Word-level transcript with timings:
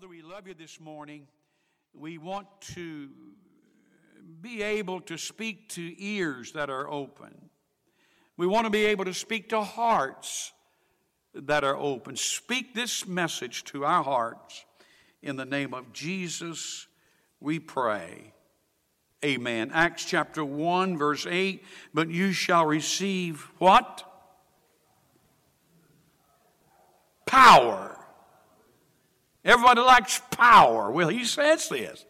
Father, 0.00 0.08
we 0.08 0.22
love 0.22 0.48
you 0.48 0.54
this 0.54 0.80
morning. 0.80 1.26
We 1.92 2.16
want 2.16 2.46
to 2.74 3.10
be 4.40 4.62
able 4.62 5.02
to 5.02 5.18
speak 5.18 5.68
to 5.70 6.02
ears 6.02 6.52
that 6.52 6.70
are 6.70 6.88
open. 6.88 7.50
We 8.38 8.46
want 8.46 8.64
to 8.64 8.70
be 8.70 8.86
able 8.86 9.04
to 9.04 9.12
speak 9.12 9.50
to 9.50 9.60
hearts 9.60 10.54
that 11.34 11.64
are 11.64 11.76
open. 11.76 12.16
Speak 12.16 12.74
this 12.74 13.06
message 13.06 13.62
to 13.64 13.84
our 13.84 14.02
hearts. 14.02 14.64
In 15.22 15.36
the 15.36 15.44
name 15.44 15.74
of 15.74 15.92
Jesus, 15.92 16.86
we 17.38 17.58
pray. 17.58 18.32
Amen. 19.22 19.70
Acts 19.74 20.06
chapter 20.06 20.42
1, 20.42 20.96
verse 20.96 21.26
8. 21.28 21.62
But 21.92 22.08
you 22.08 22.32
shall 22.32 22.64
receive 22.64 23.50
what? 23.58 24.02
Power 27.26 27.99
Everybody 29.44 29.80
likes 29.80 30.20
power. 30.30 30.90
Well, 30.90 31.08
he 31.08 31.24
says 31.24 31.68
this. 31.68 32.04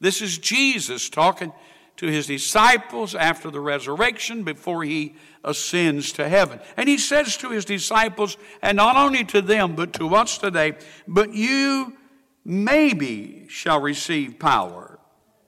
This 0.00 0.20
is 0.20 0.38
Jesus 0.38 1.08
talking 1.08 1.52
to 1.96 2.06
his 2.06 2.26
disciples 2.26 3.14
after 3.14 3.50
the 3.50 3.60
resurrection 3.60 4.42
before 4.42 4.82
he 4.82 5.14
ascends 5.44 6.12
to 6.12 6.28
heaven. 6.28 6.60
And 6.76 6.88
he 6.88 6.98
says 6.98 7.36
to 7.38 7.50
his 7.50 7.64
disciples, 7.64 8.36
and 8.60 8.76
not 8.76 8.96
only 8.96 9.24
to 9.26 9.40
them, 9.40 9.76
but 9.76 9.92
to 9.94 10.14
us 10.14 10.38
today, 10.38 10.74
but 11.06 11.32
you 11.32 11.96
maybe 12.44 13.46
shall 13.48 13.80
receive 13.80 14.38
power. 14.38 14.98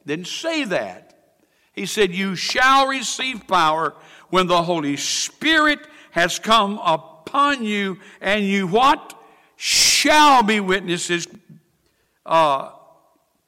Didn't 0.06 0.28
say 0.28 0.64
that. 0.64 1.06
He 1.72 1.84
said, 1.84 2.14
You 2.14 2.36
shall 2.36 2.86
receive 2.86 3.46
power 3.46 3.94
when 4.30 4.46
the 4.46 4.62
Holy 4.62 4.96
Spirit 4.96 5.80
has 6.12 6.38
come 6.38 6.78
upon 6.82 7.64
you, 7.64 7.98
and 8.20 8.44
you 8.44 8.66
what? 8.66 9.12
Be 10.46 10.60
witnesses 10.60 11.26
uh, 12.24 12.70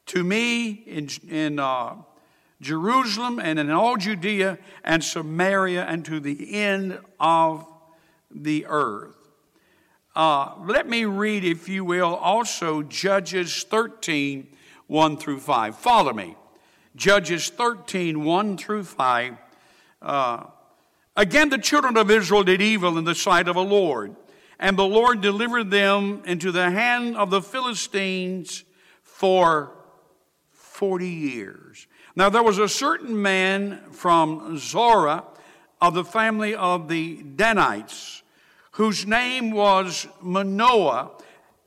to 0.06 0.24
me 0.24 0.70
in, 0.70 1.08
in 1.28 1.58
uh, 1.58 1.96
Jerusalem 2.60 3.38
and 3.38 3.58
in 3.58 3.70
all 3.70 3.96
Judea 3.96 4.58
and 4.84 5.02
Samaria 5.02 5.84
and 5.84 6.04
to 6.04 6.20
the 6.20 6.54
end 6.54 6.98
of 7.20 7.66
the 8.30 8.66
earth. 8.66 9.14
Uh, 10.16 10.54
let 10.64 10.88
me 10.88 11.04
read, 11.04 11.44
if 11.44 11.68
you 11.68 11.84
will, 11.84 12.16
also 12.16 12.82
Judges 12.82 13.64
13, 13.64 14.48
1 14.86 15.16
through 15.16 15.40
5. 15.40 15.76
Follow 15.76 16.12
me. 16.12 16.34
Judges 16.96 17.50
13, 17.50 18.24
1 18.24 18.56
through 18.56 18.84
5. 18.84 19.36
Uh, 20.02 20.44
Again, 21.18 21.48
the 21.48 21.58
children 21.58 21.96
of 21.96 22.12
Israel 22.12 22.44
did 22.44 22.62
evil 22.62 22.96
in 22.96 23.02
the 23.02 23.14
sight 23.14 23.48
of 23.48 23.56
the 23.56 23.64
Lord 23.64 24.14
and 24.58 24.76
the 24.76 24.84
Lord 24.84 25.20
delivered 25.20 25.70
them 25.70 26.22
into 26.24 26.50
the 26.50 26.70
hand 26.70 27.16
of 27.16 27.30
the 27.30 27.42
Philistines 27.42 28.64
for 29.02 29.72
40 30.50 31.08
years. 31.08 31.86
Now, 32.16 32.28
there 32.28 32.42
was 32.42 32.58
a 32.58 32.68
certain 32.68 33.20
man 33.20 33.80
from 33.92 34.58
Zorah 34.58 35.24
of 35.80 35.94
the 35.94 36.04
family 36.04 36.54
of 36.54 36.88
the 36.88 37.22
Danites, 37.22 38.22
whose 38.72 39.06
name 39.06 39.52
was 39.52 40.08
Manoah, 40.20 41.10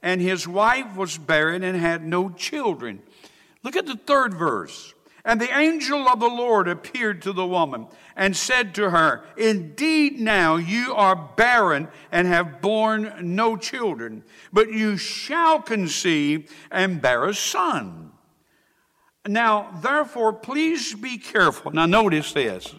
and 0.03 0.19
his 0.19 0.47
wife 0.47 0.95
was 0.95 1.17
barren 1.17 1.63
and 1.63 1.77
had 1.77 2.03
no 2.03 2.29
children. 2.29 3.01
Look 3.63 3.75
at 3.75 3.85
the 3.85 3.95
third 3.95 4.33
verse. 4.33 4.93
And 5.23 5.39
the 5.39 5.55
angel 5.55 6.07
of 6.07 6.19
the 6.19 6.27
Lord 6.27 6.67
appeared 6.67 7.21
to 7.21 7.33
the 7.33 7.45
woman 7.45 7.87
and 8.15 8.35
said 8.35 8.73
to 8.75 8.89
her, 8.89 9.23
Indeed, 9.37 10.19
now 10.19 10.55
you 10.55 10.93
are 10.95 11.15
barren 11.15 11.89
and 12.11 12.27
have 12.27 12.61
borne 12.61 13.13
no 13.21 13.55
children, 13.55 14.23
but 14.51 14.71
you 14.71 14.97
shall 14.97 15.61
conceive 15.61 16.51
and 16.71 17.01
bear 17.01 17.25
a 17.25 17.35
son. 17.35 18.11
Now, 19.27 19.79
therefore, 19.81 20.33
please 20.33 20.95
be 20.95 21.19
careful. 21.19 21.71
Now, 21.71 21.85
notice 21.85 22.33
this. 22.33 22.73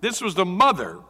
This 0.00 0.20
was 0.20 0.36
the 0.36 0.44
mother. 0.44 1.00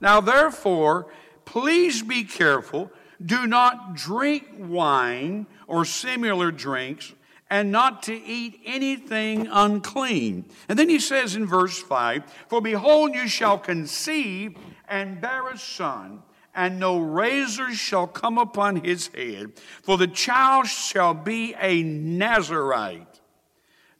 Now, 0.00 0.20
therefore, 0.20 1.08
please 1.44 2.02
be 2.02 2.22
careful. 2.22 2.92
Do 3.24 3.46
not 3.48 3.94
drink 3.94 4.44
wine 4.56 5.46
or 5.66 5.84
similar 5.84 6.52
drinks 6.52 7.12
and 7.52 7.70
not 7.70 8.02
to 8.02 8.14
eat 8.14 8.58
anything 8.64 9.46
unclean. 9.46 10.46
And 10.70 10.78
then 10.78 10.88
he 10.88 10.98
says 10.98 11.36
in 11.36 11.44
verse 11.44 11.78
5 11.78 12.24
For 12.48 12.62
behold, 12.62 13.14
you 13.14 13.28
shall 13.28 13.58
conceive 13.58 14.56
and 14.88 15.20
bear 15.20 15.46
a 15.50 15.58
son, 15.58 16.22
and 16.54 16.80
no 16.80 16.98
razor 16.98 17.74
shall 17.74 18.06
come 18.06 18.38
upon 18.38 18.76
his 18.76 19.08
head, 19.08 19.52
for 19.82 19.98
the 19.98 20.06
child 20.06 20.66
shall 20.66 21.12
be 21.12 21.54
a 21.60 21.82
Nazarite 21.82 23.20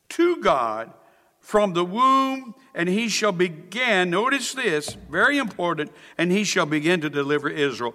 to 0.09 0.37
God 0.39 0.91
from 1.39 1.75
the 1.75 1.85
womb, 1.85 2.55
and 2.75 2.89
he 2.89 3.11
shall 3.11 3.33
begin, 3.33 4.09
notice 4.09 4.55
this, 4.55 4.97
very 5.11 5.37
important, 5.37 5.93
and 6.17 6.33
he 6.33 6.45
shall 6.45 6.65
begin 6.65 7.03
to 7.03 7.11
deliver 7.11 7.51
Israel 7.51 7.95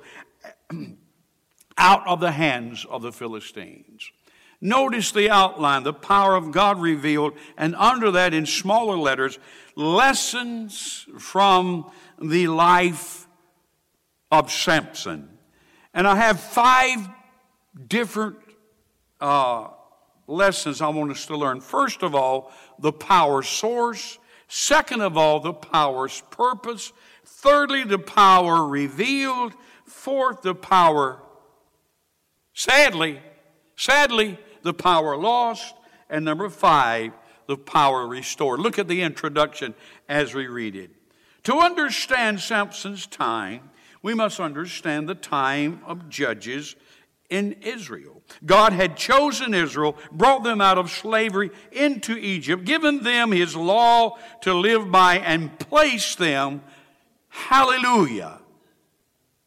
out 1.80 2.08
of 2.08 2.20
the 2.20 2.34
hands 2.34 2.86
of 2.88 3.02
the 3.02 3.12
Philistines. 3.12 4.12
Notice 4.60 5.12
the 5.12 5.30
outline, 5.30 5.84
the 5.84 5.94
power 5.94 6.36
of 6.36 6.52
God 6.52 6.82
revealed, 6.82 7.34
and 7.58 7.76
under 7.76 8.12
that 8.12 8.34
in 8.34 8.46
smaller 8.46 8.98
letters, 8.98 9.38
lessons 9.76 11.06
from 11.20 11.92
the 12.20 12.48
life 12.48 13.28
of 14.32 14.52
Samson. 14.52 15.30
And 15.94 16.08
I 16.08 16.16
have 16.16 16.40
five 16.40 17.08
different 17.88 18.38
uh, 19.22 19.68
lessons 20.28 20.82
I 20.82 20.90
want 20.90 21.12
us 21.12 21.28
to 21.28 21.38
learn. 21.38 21.62
First 21.62 22.02
of 22.02 22.16
all, 22.16 22.52
the 22.80 22.92
power 22.92 23.44
source. 23.44 24.18
Second 24.48 25.02
of 25.02 25.18
all, 25.18 25.40
the 25.40 25.54
power's 25.54 26.24
purpose. 26.32 26.92
Thirdly, 27.26 27.84
the 27.84 28.00
power 28.00 28.66
revealed. 28.66 29.54
Fourth, 29.86 30.42
the 30.42 30.54
power, 30.54 31.22
sadly, 32.54 33.22
sadly, 33.78 34.38
the 34.68 34.74
power 34.74 35.18
lost. 35.18 35.74
And 36.10 36.24
number 36.24 36.50
five, 36.50 37.14
the 37.48 37.58
power 37.58 38.06
restored. 38.06 38.60
Look 38.60 38.78
at 38.78 38.88
the 38.88 39.02
introduction 39.02 39.74
as 40.08 40.34
we 40.34 40.48
read 40.48 40.76
it. 40.76 40.92
To 41.44 41.56
understand 41.56 42.40
Samson's 42.40 43.08
time, 43.08 43.72
we 44.04 44.14
must 44.14 44.40
understand 44.40 45.10
the 45.10 45.16
time 45.16 45.82
of 45.86 46.10
judges 46.10 46.76
in 47.30 47.54
Israel. 47.62 48.22
God 48.46 48.74
had 48.74 48.96
chosen 48.96 49.54
Israel, 49.54 49.98
brought 50.12 50.44
them 50.44 50.62
out 50.62 50.78
of 50.78 50.92
slavery 50.92 51.52
into 51.72 52.18
Egypt, 52.18 52.64
given 52.66 53.04
them 53.04 53.32
his 53.32 53.56
law 53.56 54.18
to 54.42 54.54
live 54.54 54.92
by, 54.92 55.18
and 55.20 55.58
placed 55.60 56.20
them, 56.20 56.62
hallelujah, 57.30 58.40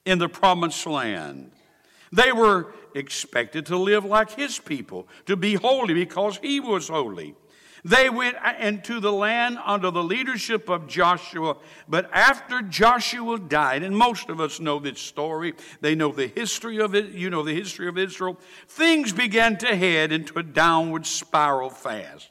in 0.04 0.18
the 0.18 0.28
promised 0.28 0.86
land. 0.86 1.52
They 2.12 2.32
were 2.32 2.72
expected 2.94 3.66
to 3.66 3.76
live 3.76 4.04
like 4.04 4.32
his 4.32 4.58
people, 4.58 5.08
to 5.26 5.36
be 5.36 5.54
holy 5.54 5.94
because 5.94 6.38
he 6.38 6.60
was 6.60 6.88
holy. 6.88 7.34
They 7.84 8.10
went 8.10 8.36
into 8.58 9.00
the 9.00 9.12
land 9.12 9.58
under 9.64 9.90
the 9.90 10.02
leadership 10.02 10.68
of 10.68 10.86
Joshua, 10.86 11.56
but 11.88 12.10
after 12.12 12.60
Joshua 12.60 13.38
died, 13.38 13.82
and 13.82 13.96
most 13.96 14.28
of 14.28 14.40
us 14.40 14.60
know 14.60 14.78
this 14.78 15.00
story, 15.00 15.54
they 15.80 15.94
know 15.94 16.12
the 16.12 16.26
history 16.26 16.78
of 16.78 16.94
it, 16.94 17.12
you 17.12 17.30
know 17.30 17.42
the 17.42 17.54
history 17.54 17.88
of 17.88 17.96
Israel, 17.96 18.38
things 18.68 19.12
began 19.12 19.56
to 19.58 19.74
head 19.74 20.12
into 20.12 20.38
a 20.38 20.42
downward 20.42 21.06
spiral 21.06 21.70
fast. 21.70 22.28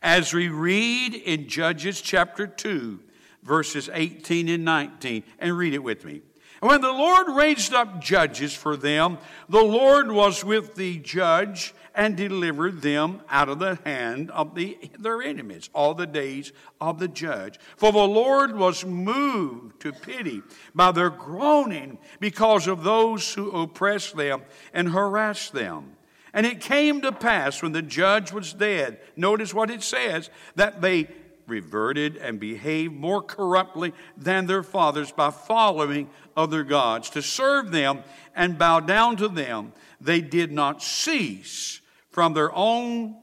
As 0.00 0.32
we 0.32 0.48
read 0.48 1.14
in 1.14 1.48
Judges 1.48 2.00
chapter 2.00 2.46
2, 2.46 3.00
verses 3.42 3.90
18 3.92 4.48
and 4.48 4.64
19, 4.64 5.24
and 5.38 5.58
read 5.58 5.74
it 5.74 5.82
with 5.82 6.04
me. 6.04 6.22
When 6.64 6.80
the 6.80 6.92
Lord 6.92 7.28
raised 7.28 7.74
up 7.74 8.00
judges 8.00 8.54
for 8.54 8.74
them, 8.74 9.18
the 9.50 9.62
Lord 9.62 10.10
was 10.10 10.42
with 10.42 10.76
the 10.76 10.96
judge 10.96 11.74
and 11.94 12.16
delivered 12.16 12.80
them 12.80 13.20
out 13.28 13.50
of 13.50 13.58
the 13.58 13.78
hand 13.84 14.30
of 14.30 14.54
the, 14.54 14.78
their 14.98 15.20
enemies 15.20 15.68
all 15.74 15.92
the 15.92 16.06
days 16.06 16.54
of 16.80 16.98
the 16.98 17.06
judge. 17.06 17.58
For 17.76 17.92
the 17.92 17.98
Lord 17.98 18.56
was 18.56 18.82
moved 18.82 19.78
to 19.80 19.92
pity 19.92 20.40
by 20.74 20.90
their 20.90 21.10
groaning 21.10 21.98
because 22.18 22.66
of 22.66 22.82
those 22.82 23.34
who 23.34 23.50
oppressed 23.50 24.16
them 24.16 24.40
and 24.72 24.88
harassed 24.88 25.52
them. 25.52 25.98
And 26.32 26.46
it 26.46 26.62
came 26.62 27.02
to 27.02 27.12
pass 27.12 27.62
when 27.62 27.72
the 27.72 27.82
judge 27.82 28.32
was 28.32 28.54
dead, 28.54 29.00
notice 29.16 29.52
what 29.52 29.70
it 29.70 29.82
says, 29.82 30.30
that 30.56 30.80
they 30.80 31.08
reverted 31.46 32.16
and 32.16 32.40
behaved 32.40 32.94
more 32.94 33.22
corruptly 33.22 33.92
than 34.16 34.46
their 34.46 34.62
fathers 34.62 35.12
by 35.12 35.30
following 35.30 36.08
other 36.36 36.64
gods, 36.64 37.10
to 37.10 37.22
serve 37.22 37.70
them 37.70 38.02
and 38.34 38.58
bow 38.58 38.80
down 38.80 39.16
to 39.16 39.28
them. 39.28 39.72
They 40.00 40.20
did 40.20 40.52
not 40.52 40.82
cease 40.82 41.80
from 42.10 42.34
their 42.34 42.54
own 42.54 43.16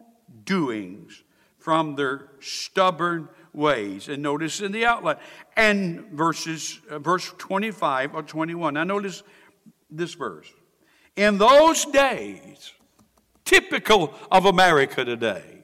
doings, 0.45 1.23
from 1.59 1.95
their 1.95 2.29
stubborn 2.39 3.29
ways. 3.53 4.07
And 4.07 4.23
notice 4.23 4.61
in 4.61 4.71
the 4.71 4.85
outline, 4.85 5.17
and 5.55 6.05
verses, 6.11 6.79
uh, 6.89 6.99
verse 6.99 7.31
25 7.37 8.15
or 8.15 8.23
21. 8.23 8.73
Now 8.73 8.83
notice 8.83 9.23
this 9.89 10.13
verse. 10.13 10.47
In 11.15 11.37
those 11.37 11.85
days, 11.85 12.73
typical 13.43 14.13
of 14.31 14.45
America 14.45 15.03
today, 15.03 15.60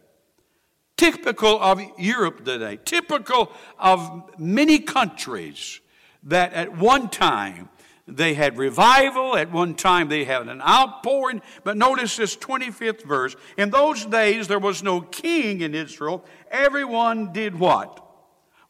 typical 1.12 1.62
of 1.62 1.82
Europe 1.98 2.44
today, 2.44 2.80
typical 2.84 3.52
of 3.80 4.30
many 4.38 4.80
countries 4.80 5.80
that 6.24 6.54
at 6.54 6.78
one 6.78 7.10
time 7.10 7.70
they 8.08 8.34
had 8.34 8.58
revival. 8.58 9.36
At 9.36 9.52
one 9.52 9.76
time, 9.76 10.08
they 10.08 10.24
had 10.24 10.48
an 10.48 10.62
outpouring. 10.62 11.42
But 11.64 11.76
notice 11.76 12.16
this 12.16 12.36
25th 12.38 13.04
verse. 13.04 13.36
In 13.58 13.70
those 13.70 14.06
days, 14.06 14.48
there 14.48 14.60
was 14.60 14.82
no 14.82 15.02
king 15.02 15.62
in 15.62 15.76
Israel. 15.76 16.24
Everyone 16.50 17.34
did 17.34 17.60
what? 17.60 18.04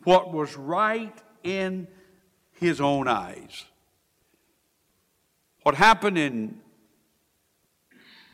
What 0.04 0.34
was 0.34 0.58
right 0.58 1.16
in 1.44 1.88
his 2.54 2.82
own 2.82 3.08
eyes. 3.08 3.66
What 5.62 5.76
happened 5.76 6.18
in 6.18 6.60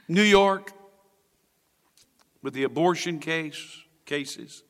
New 0.07 0.23
York 0.23 0.71
with 2.41 2.53
the 2.53 2.63
abortion 2.63 3.19
case, 3.19 3.82
cases, 4.05 4.63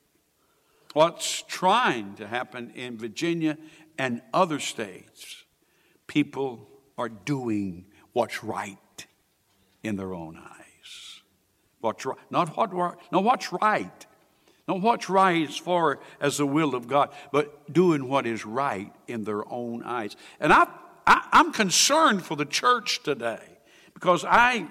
what's 0.94 1.44
trying 1.48 2.16
to 2.16 2.28
happen 2.28 2.72
in 2.76 2.98
Virginia 2.98 3.58
and 3.98 4.22
other 4.34 4.60
states 4.60 5.44
people 6.08 6.70
are 6.98 7.10
doing 7.10 7.86
what's 8.12 8.44
right 8.44 8.78
in 9.82 9.96
their 9.96 10.14
own 10.14 10.38
eyes. 10.38 11.22
What's 11.82 12.06
right, 12.06 12.18
not 12.30 12.56
what, 12.56 12.72
no, 13.12 13.20
what's 13.20 13.52
right. 13.52 14.06
Not 14.68 14.82
what's 14.82 15.10
right 15.10 15.48
as 15.48 15.58
far 15.58 16.00
as 16.22 16.38
the 16.38 16.46
will 16.46 16.76
of 16.76 16.88
God, 16.88 17.10
but 17.32 17.74
doing 17.74 18.08
what 18.08 18.26
is 18.26 18.46
right 18.46 18.94
in 19.08 19.26
their 19.26 19.44
own 19.52 19.84
eyes. 19.84 20.16
And 20.40 20.54
I, 20.54 20.68
I, 21.06 21.28
am 21.34 21.52
concerned 21.52 22.24
for 22.24 22.38
the 22.38 22.46
church 22.46 23.04
today 23.04 23.42
because 23.94 24.24
I, 24.24 24.68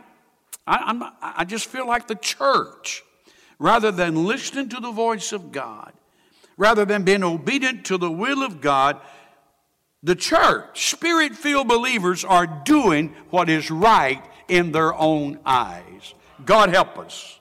I, 0.67 0.77
I'm, 0.77 1.03
I 1.21 1.45
just 1.45 1.67
feel 1.67 1.87
like 1.87 2.07
the 2.07 2.15
church, 2.15 3.03
rather 3.63 3.93
than 3.93 4.27
listening 4.27 4.69
to 4.69 4.81
the 4.81 4.91
voice 4.91 5.31
of 5.31 5.53
God, 5.53 5.93
rather 6.57 6.85
than 6.85 7.05
being 7.05 7.23
obedient 7.23 7.85
to 7.85 7.97
the 7.97 8.11
will 8.11 8.43
of 8.43 8.61
God, 8.61 9.01
the 10.03 10.17
church, 10.17 10.91
spirit 10.91 11.37
filled 11.37 11.69
believers, 11.69 12.25
are 12.25 12.45
doing 12.65 13.15
what 13.31 13.49
is 13.49 13.71
right 13.71 14.21
in 14.49 14.73
their 14.73 14.93
own 14.93 15.39
eyes. 15.47 16.13
God 16.45 16.71
help 16.71 16.99
us. 16.99 17.39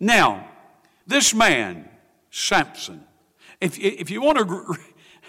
Now, 0.00 0.48
this 1.06 1.32
man, 1.32 1.88
Samson, 2.32 3.04
if, 3.60 3.78
if 3.78 4.10
you 4.10 4.20
want 4.20 4.38
to 4.38 4.76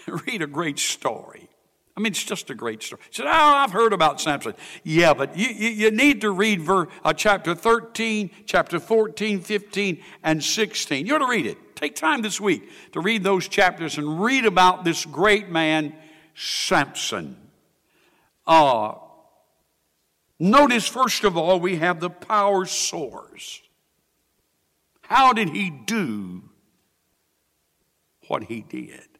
read 0.26 0.42
a 0.42 0.48
great 0.48 0.80
story, 0.80 1.48
I 1.96 2.00
mean, 2.00 2.12
it's 2.12 2.24
just 2.24 2.48
a 2.48 2.54
great 2.54 2.82
story. 2.82 3.02
He 3.10 3.14
said, 3.14 3.26
Oh, 3.26 3.30
I've 3.30 3.72
heard 3.72 3.92
about 3.92 4.20
Samson. 4.20 4.54
Yeah, 4.82 5.12
but 5.12 5.36
you, 5.36 5.48
you, 5.48 5.68
you 5.68 5.90
need 5.90 6.22
to 6.22 6.30
read 6.30 6.62
ver, 6.62 6.88
uh, 7.04 7.12
chapter 7.12 7.54
13, 7.54 8.30
chapter 8.46 8.80
14, 8.80 9.40
15, 9.40 10.02
and 10.22 10.42
16. 10.42 11.06
You 11.06 11.14
ought 11.16 11.18
to 11.18 11.28
read 11.28 11.46
it. 11.46 11.58
Take 11.76 11.94
time 11.94 12.22
this 12.22 12.40
week 12.40 12.70
to 12.92 13.00
read 13.00 13.22
those 13.22 13.46
chapters 13.46 13.98
and 13.98 14.22
read 14.22 14.46
about 14.46 14.84
this 14.84 15.04
great 15.04 15.50
man, 15.50 15.94
Samson. 16.34 17.36
Uh, 18.46 18.94
notice, 20.38 20.88
first 20.88 21.24
of 21.24 21.36
all, 21.36 21.60
we 21.60 21.76
have 21.76 22.00
the 22.00 22.10
power 22.10 22.64
source. 22.64 23.60
How 25.02 25.34
did 25.34 25.50
he 25.50 25.68
do 25.68 26.42
what 28.28 28.44
he 28.44 28.62
did? 28.62 29.11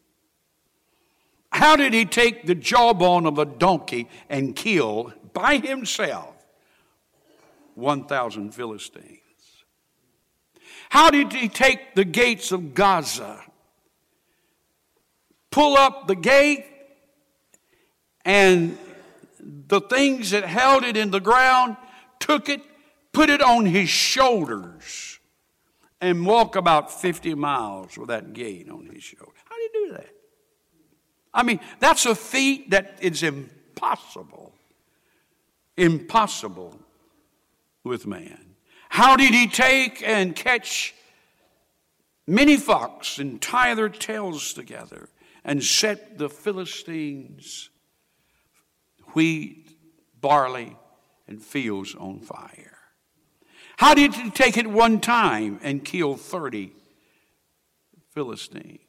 How 1.53 1.75
did 1.75 1.93
he 1.93 2.05
take 2.05 2.47
the 2.47 2.55
jawbone 2.55 3.27
of 3.27 3.37
a 3.37 3.45
donkey 3.45 4.09
and 4.27 4.55
kill 4.55 5.13
by 5.33 5.57
himself 5.57 6.33
1,000 7.75 8.53
Philistines? 8.55 9.19
How 10.89 11.11
did 11.11 11.31
he 11.31 11.47
take 11.47 11.93
the 11.93 12.05
gates 12.05 12.51
of 12.51 12.73
Gaza, 12.73 13.43
pull 15.51 15.77
up 15.77 16.07
the 16.07 16.15
gate, 16.15 16.65
and 18.25 18.75
the 19.39 19.79
things 19.79 20.31
that 20.31 20.45
held 20.45 20.83
it 20.83 20.97
in 20.97 21.11
the 21.11 21.19
ground 21.19 21.77
took 22.19 22.49
it, 22.49 22.61
put 23.11 23.29
it 23.29 23.43
on 23.43 23.67
his 23.67 23.89
shoulders, 23.89 25.19
and 26.01 26.25
walk 26.25 26.55
about 26.55 26.91
50 26.91 27.35
miles 27.35 27.95
with 27.95 28.07
that 28.07 28.33
gate 28.33 28.69
on 28.71 28.89
his 28.91 29.03
shoulder? 29.03 29.33
How 29.45 29.55
did 29.55 29.69
he 29.71 29.85
do 29.85 29.91
that? 29.93 30.09
I 31.33 31.43
mean, 31.43 31.59
that's 31.79 32.05
a 32.05 32.15
feat 32.15 32.69
that 32.71 32.97
is 33.01 33.23
impossible. 33.23 34.53
Impossible 35.75 36.77
with 37.83 38.05
man. 38.05 38.55
How 38.89 39.15
did 39.15 39.33
he 39.33 39.47
take 39.47 40.03
and 40.07 40.35
catch 40.35 40.93
many 42.27 42.57
fox 42.57 43.17
and 43.17 43.41
tie 43.41 43.73
their 43.73 43.89
tails 43.89 44.53
together 44.53 45.09
and 45.43 45.63
set 45.63 46.19
the 46.19 46.29
Philistines' 46.29 47.69
wheat, 49.13 49.75
barley, 50.21 50.77
and 51.27 51.41
fields 51.41 51.95
on 51.95 52.19
fire? 52.19 52.77
How 53.77 53.95
did 53.95 54.13
he 54.13 54.29
take 54.29 54.57
it 54.57 54.67
one 54.67 55.01
time 55.01 55.59
and 55.63 55.83
kill 55.83 56.15
30 56.15 56.71
Philistines? 58.11 58.79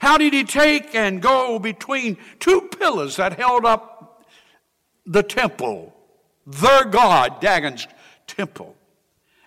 How 0.00 0.18
did 0.18 0.32
he 0.32 0.44
take 0.44 0.94
and 0.94 1.22
go 1.22 1.58
between 1.58 2.18
two 2.38 2.62
pillars 2.78 3.16
that 3.16 3.38
held 3.38 3.64
up 3.64 4.24
the 5.04 5.22
temple, 5.22 5.94
their 6.46 6.84
God, 6.84 7.40
Dagon's 7.40 7.86
temple? 8.26 8.76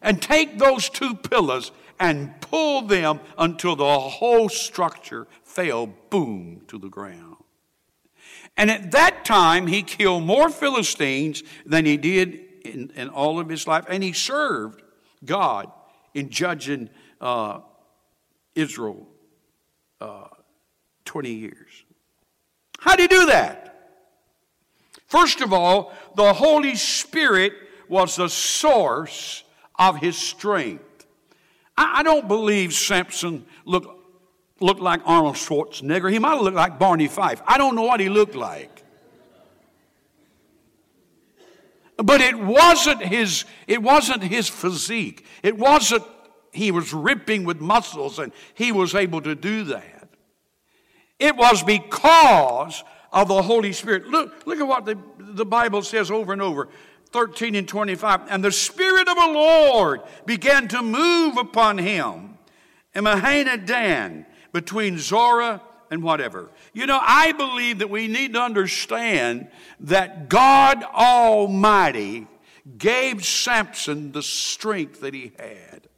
and 0.02 0.22
take 0.22 0.58
those 0.58 0.90
two 0.90 1.16
pillars 1.16 1.72
and 2.00 2.40
pull 2.42 2.84
them 2.84 3.20
until 3.38 3.76
the 3.76 4.00
whole 4.00 4.50
structure 4.50 5.28
fell 5.44 5.88
boom 6.10 6.62
to 6.68 6.78
the 6.78 6.90
ground. 6.90 7.36
And 8.56 8.72
at 8.72 8.92
that 8.92 9.26
time, 9.26 9.68
he 9.68 9.84
killed 9.84 10.24
more 10.24 10.50
Philistines 10.50 11.44
than 11.66 11.86
he 11.86 11.98
did 11.98 12.40
in, 12.66 12.92
in 12.96 13.10
all 13.10 13.40
of 13.40 13.50
his 13.50 13.68
life, 13.68 13.86
and 13.88 14.04
he 14.04 14.14
served 14.14 14.82
God 15.24 15.72
in 16.14 16.30
judging 16.30 16.90
uh, 17.22 17.60
Israel 18.56 19.08
uh, 20.02 20.28
20 21.06 21.32
years. 21.32 21.84
How 22.80 22.96
did 22.96 23.12
he 23.12 23.18
do 23.18 23.26
that? 23.28 23.66
First 25.08 25.42
of 25.42 25.52
all, 25.54 25.92
the 26.16 26.34
Holy 26.34 26.76
Spirit 26.76 27.54
was 27.88 28.16
the 28.16 28.30
source 28.30 29.44
of 29.78 29.98
his 29.98 30.18
strength. 30.18 31.06
I, 31.78 32.00
I 32.00 32.04
don't 32.04 32.28
believe 32.28 32.74
Samson 32.74 33.46
looked, 33.66 33.90
looked 34.60 34.82
like 34.82 35.02
Arnold 35.06 35.36
Schwarzenegger. 35.36 36.12
He 36.12 36.20
might 36.20 36.36
have 36.36 36.42
looked 36.42 36.56
like 36.56 36.78
Barney 36.78 37.08
Fife. 37.08 37.42
I 37.48 37.58
don't 37.58 37.76
know 37.76 37.84
what 37.84 38.00
he 38.00 38.08
looked 38.08 38.36
like. 38.36 38.84
But 41.98 42.22
it 42.22 42.38
wasn't 42.40 43.04
his, 43.04 43.44
it 43.68 43.82
wasn't 43.82 44.24
his 44.24 44.48
physique. 44.48 45.26
It 45.44 45.58
wasn't 45.58 46.04
he 46.52 46.72
was 46.72 46.94
ripping 46.94 47.44
with 47.44 47.60
muscles 47.62 48.20
and 48.20 48.32
he 48.54 48.72
was 48.72 48.96
able 48.96 49.22
to 49.22 49.36
do 49.36 49.66
that. 49.66 50.10
It 51.20 51.36
was 51.36 51.64
because 51.64 52.84
of 53.12 53.28
the 53.28 53.42
Holy 53.42 53.74
Spirit. 53.74 54.08
Look, 54.08 54.46
look 54.46 54.60
at 54.60 54.68
what 54.68 54.86
the, 54.86 54.98
the 55.18 55.46
Bible 55.46 55.82
says 55.82 56.10
over 56.10 56.34
and 56.34 56.42
over. 56.42 56.70
13 57.12 57.56
and 57.56 57.68
25. 57.68 58.22
And 58.30 58.44
the 58.44 58.52
Spirit 58.52 59.08
of 59.08 59.16
the 59.16 59.32
Lord 59.34 60.02
began 60.26 60.68
to 60.70 60.82
move 60.82 61.38
upon 61.38 61.78
him 61.78 62.38
in 62.94 63.04
Mahaneh 63.04 63.66
Dan 63.66 64.26
between 64.52 64.98
Zorah 64.98 65.62
and 65.92 66.04
whatever. 66.04 66.50
You 66.74 66.86
know, 66.86 67.00
I 67.02 67.32
believe 67.32 67.80
that 67.80 67.90
we 67.90 68.08
need 68.08 68.34
to 68.34 68.42
understand 68.42 69.50
that 69.82 70.30
God 70.30 70.84
Almighty 70.84 72.28
gave 72.78 73.26
Samson 73.26 74.12
the 74.12 74.22
strength 74.22 75.02
that 75.02 75.14
he 75.14 75.34
had. 75.38 75.89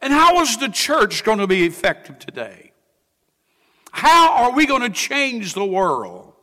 And 0.00 0.12
how 0.12 0.40
is 0.42 0.56
the 0.56 0.68
church 0.68 1.24
going 1.24 1.38
to 1.38 1.46
be 1.46 1.64
effective 1.64 2.18
today? 2.18 2.72
How 3.90 4.44
are 4.44 4.52
we 4.52 4.66
going 4.66 4.82
to 4.82 4.90
change 4.90 5.54
the 5.54 5.64
world? 5.64 6.34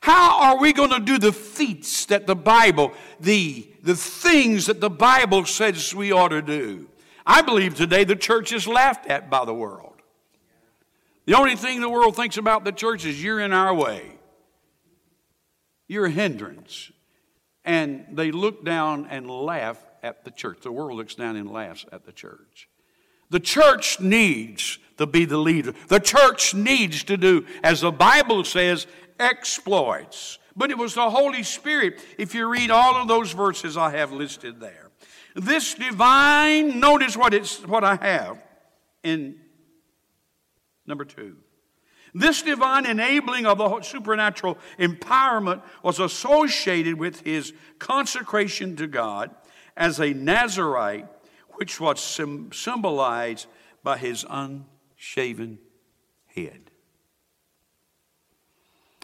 How 0.00 0.42
are 0.42 0.58
we 0.58 0.72
going 0.72 0.90
to 0.90 1.00
do 1.00 1.18
the 1.18 1.32
feats 1.32 2.06
that 2.06 2.26
the 2.26 2.36
Bible, 2.36 2.92
the, 3.20 3.66
the 3.82 3.96
things 3.96 4.66
that 4.66 4.80
the 4.80 4.90
Bible 4.90 5.46
says 5.46 5.94
we 5.94 6.12
ought 6.12 6.28
to 6.28 6.42
do? 6.42 6.88
I 7.26 7.40
believe 7.40 7.74
today 7.74 8.04
the 8.04 8.14
church 8.14 8.52
is 8.52 8.68
laughed 8.68 9.06
at 9.06 9.30
by 9.30 9.44
the 9.44 9.54
world. 9.54 9.94
The 11.24 11.34
only 11.34 11.56
thing 11.56 11.80
the 11.80 11.88
world 11.88 12.16
thinks 12.16 12.36
about 12.36 12.64
the 12.64 12.72
church 12.72 13.06
is 13.06 13.22
you're 13.22 13.40
in 13.40 13.52
our 13.54 13.74
way. 13.74 14.18
You're 15.88 16.06
a 16.06 16.10
hindrance. 16.10 16.92
And 17.64 18.04
they 18.12 18.30
look 18.30 18.62
down 18.62 19.06
and 19.08 19.30
laugh 19.30 19.78
at 20.02 20.24
the 20.24 20.30
church. 20.30 20.60
The 20.60 20.72
world 20.72 20.98
looks 20.98 21.14
down 21.14 21.36
and 21.36 21.50
laughs 21.50 21.86
at 21.90 22.04
the 22.04 22.12
church. 22.12 22.68
The 23.34 23.40
church 23.40 23.98
needs 23.98 24.78
to 24.96 25.06
be 25.06 25.24
the 25.24 25.38
leader. 25.38 25.74
The 25.88 25.98
church 25.98 26.54
needs 26.54 27.02
to 27.02 27.16
do, 27.16 27.44
as 27.64 27.80
the 27.80 27.90
Bible 27.90 28.44
says, 28.44 28.86
exploits. 29.18 30.38
But 30.54 30.70
it 30.70 30.78
was 30.78 30.94
the 30.94 31.10
Holy 31.10 31.42
Spirit, 31.42 32.00
if 32.16 32.32
you 32.32 32.46
read 32.48 32.70
all 32.70 32.94
of 32.94 33.08
those 33.08 33.32
verses 33.32 33.76
I 33.76 33.90
have 33.90 34.12
listed 34.12 34.60
there. 34.60 34.88
This 35.34 35.74
divine, 35.74 36.78
notice 36.78 37.16
what 37.16 37.34
it's 37.34 37.66
what 37.66 37.82
I 37.82 37.96
have 37.96 38.40
in 39.02 39.34
number 40.86 41.04
two. 41.04 41.36
This 42.14 42.40
divine 42.40 42.86
enabling 42.86 43.46
of 43.46 43.58
the 43.58 43.82
supernatural 43.82 44.58
empowerment 44.78 45.60
was 45.82 45.98
associated 45.98 47.00
with 47.00 47.22
his 47.22 47.52
consecration 47.80 48.76
to 48.76 48.86
God 48.86 49.34
as 49.76 49.98
a 49.98 50.14
Nazarite, 50.14 51.08
which 51.56 51.80
was 51.80 52.00
symbolized 52.52 53.46
by 53.82 53.98
his 53.98 54.24
unshaven 54.28 55.58
head. 56.26 56.70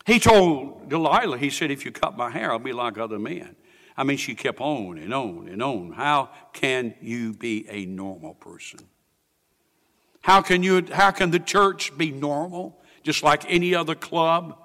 He 0.06 0.18
told 0.18 0.88
Delilah, 0.88 1.38
he 1.38 1.50
said, 1.50 1.70
If 1.70 1.84
you 1.84 1.92
cut 1.92 2.16
my 2.16 2.30
hair, 2.30 2.50
I'll 2.50 2.58
be 2.58 2.72
like 2.72 2.98
other 2.98 3.18
men. 3.18 3.56
I 3.96 4.04
mean, 4.04 4.16
she 4.16 4.34
kept 4.34 4.60
on 4.60 4.98
and 4.98 5.12
on 5.12 5.48
and 5.48 5.62
on. 5.62 5.92
How 5.92 6.30
can 6.52 6.94
you 7.00 7.34
be 7.34 7.66
a 7.68 7.84
normal 7.86 8.34
person? 8.34 8.80
How 10.22 10.42
can, 10.42 10.62
you, 10.62 10.86
how 10.92 11.10
can 11.10 11.30
the 11.30 11.38
church 11.38 11.96
be 11.96 12.10
normal, 12.10 12.80
just 13.02 13.22
like 13.22 13.44
any 13.48 13.74
other 13.74 13.94
club, 13.94 14.58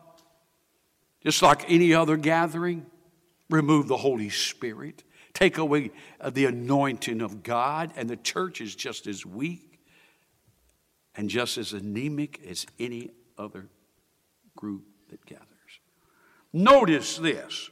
just 1.24 1.42
like 1.42 1.70
any 1.70 1.94
other 1.94 2.18
gathering? 2.18 2.86
Remove 3.50 3.88
the 3.88 3.98
Holy 3.98 4.30
Spirit, 4.30 5.04
take 5.36 5.60
away 5.60 5.92
uh, 6.20 6.32
the 6.32 6.46
anointing 6.46 7.22
of 7.22 7.44
God, 7.44 7.92
and 7.96 8.10
the 8.10 8.18
church 8.18 8.62
is 8.62 8.74
just 8.74 9.06
as 9.06 9.24
weak 9.24 9.80
and 11.14 11.30
just 11.30 11.60
as 11.60 11.74
anemic 11.74 12.42
as 12.50 12.66
any 12.80 13.12
other 13.38 13.68
group 14.56 14.84
that 15.10 15.24
gathers. 15.26 15.46
Notice 16.52 17.18
this 17.18 17.70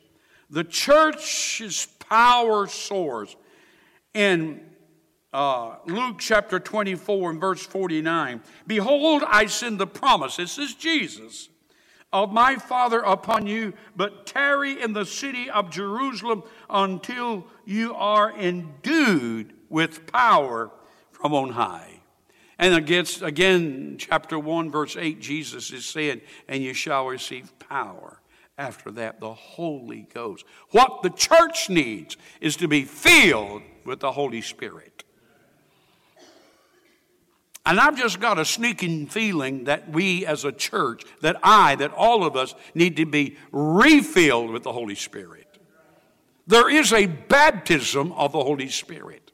the 0.50 0.64
church's 0.64 1.88
power 2.08 2.68
soars 2.68 3.36
in 4.14 4.62
uh, 5.32 5.78
Luke 5.88 6.18
chapter 6.20 6.60
24 6.60 7.32
and 7.32 7.42
verse 7.42 7.66
49. 7.66 8.42
Behold, 8.68 9.24
I 9.26 9.48
send 9.48 9.80
the 9.80 9.88
promise. 9.88 10.36
This 10.36 10.60
is 10.60 10.76
Jesus 10.76 11.50
of 12.14 12.32
my 12.32 12.56
Father 12.56 13.00
upon 13.00 13.48
you, 13.48 13.74
but 13.96 14.28
tarry 14.28 14.80
in 14.80 14.94
the 14.94 15.06
city 15.06 15.50
of 15.50 15.72
Jerusalem 15.72 16.44
until 16.74 17.46
you 17.66 17.94
are 17.94 18.36
endued 18.38 19.54
with 19.70 20.08
power 20.12 20.72
from 21.12 21.34
on 21.34 21.52
high. 21.52 22.02
And 22.60 22.74
against, 22.76 23.22
again, 23.22 23.96
chapter 23.98 24.38
1, 24.38 24.72
verse 24.72 24.98
8, 24.98 25.20
Jesus 25.20 25.72
is 25.72 25.86
saying, 25.86 26.22
And 26.48 26.64
you 26.64 26.74
shall 26.74 27.08
receive 27.08 27.58
power 27.60 28.20
after 28.58 28.92
that 28.92 29.20
the 29.20 29.34
Holy 29.34 30.08
Ghost. 30.14 30.46
What 30.72 31.02
the 31.02 31.10
church 31.10 31.70
needs 31.70 32.18
is 32.42 32.56
to 32.58 32.68
be 32.68 32.84
filled 32.84 33.64
with 33.86 34.00
the 34.00 34.12
Holy 34.12 34.42
Spirit. 34.42 35.04
And 37.66 37.80
I've 37.80 37.98
just 37.98 38.20
got 38.20 38.38
a 38.40 38.46
sneaking 38.46 39.08
feeling 39.08 39.66
that 39.66 39.90
we 39.90 40.26
as 40.26 40.44
a 40.44 40.52
church, 40.52 41.04
that 41.22 41.38
I, 41.42 41.76
that 41.76 41.94
all 41.94 42.26
of 42.26 42.36
us 42.36 42.54
need 42.76 42.98
to 42.98 43.06
be 43.06 43.38
refilled 43.52 44.52
with 44.52 44.64
the 44.64 44.74
Holy 44.74 44.96
Spirit. 44.96 45.53
There 46.46 46.70
is 46.70 46.92
a 46.92 47.06
baptism 47.06 48.12
of 48.14 48.32
the 48.32 48.44
Holy 48.44 48.70
Spirit. 48.70 49.32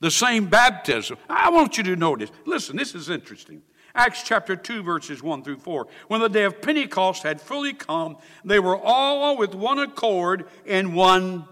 The 0.00 0.10
same 0.10 0.46
baptism. 0.46 1.16
I 1.28 1.50
want 1.50 1.76
you 1.76 1.84
to 1.84 1.96
notice. 1.96 2.30
Listen, 2.44 2.76
this 2.76 2.94
is 2.94 3.08
interesting. 3.08 3.62
Acts 3.94 4.22
chapter 4.24 4.56
2, 4.56 4.82
verses 4.82 5.22
1 5.22 5.44
through 5.44 5.58
4. 5.58 5.86
When 6.08 6.20
the 6.20 6.28
day 6.28 6.44
of 6.44 6.62
Pentecost 6.62 7.22
had 7.22 7.40
fully 7.40 7.72
come, 7.72 8.16
they 8.44 8.58
were 8.58 8.76
all 8.76 9.36
with 9.36 9.54
one 9.54 9.78
accord 9.78 10.48
in 10.64 10.94
one 10.94 11.44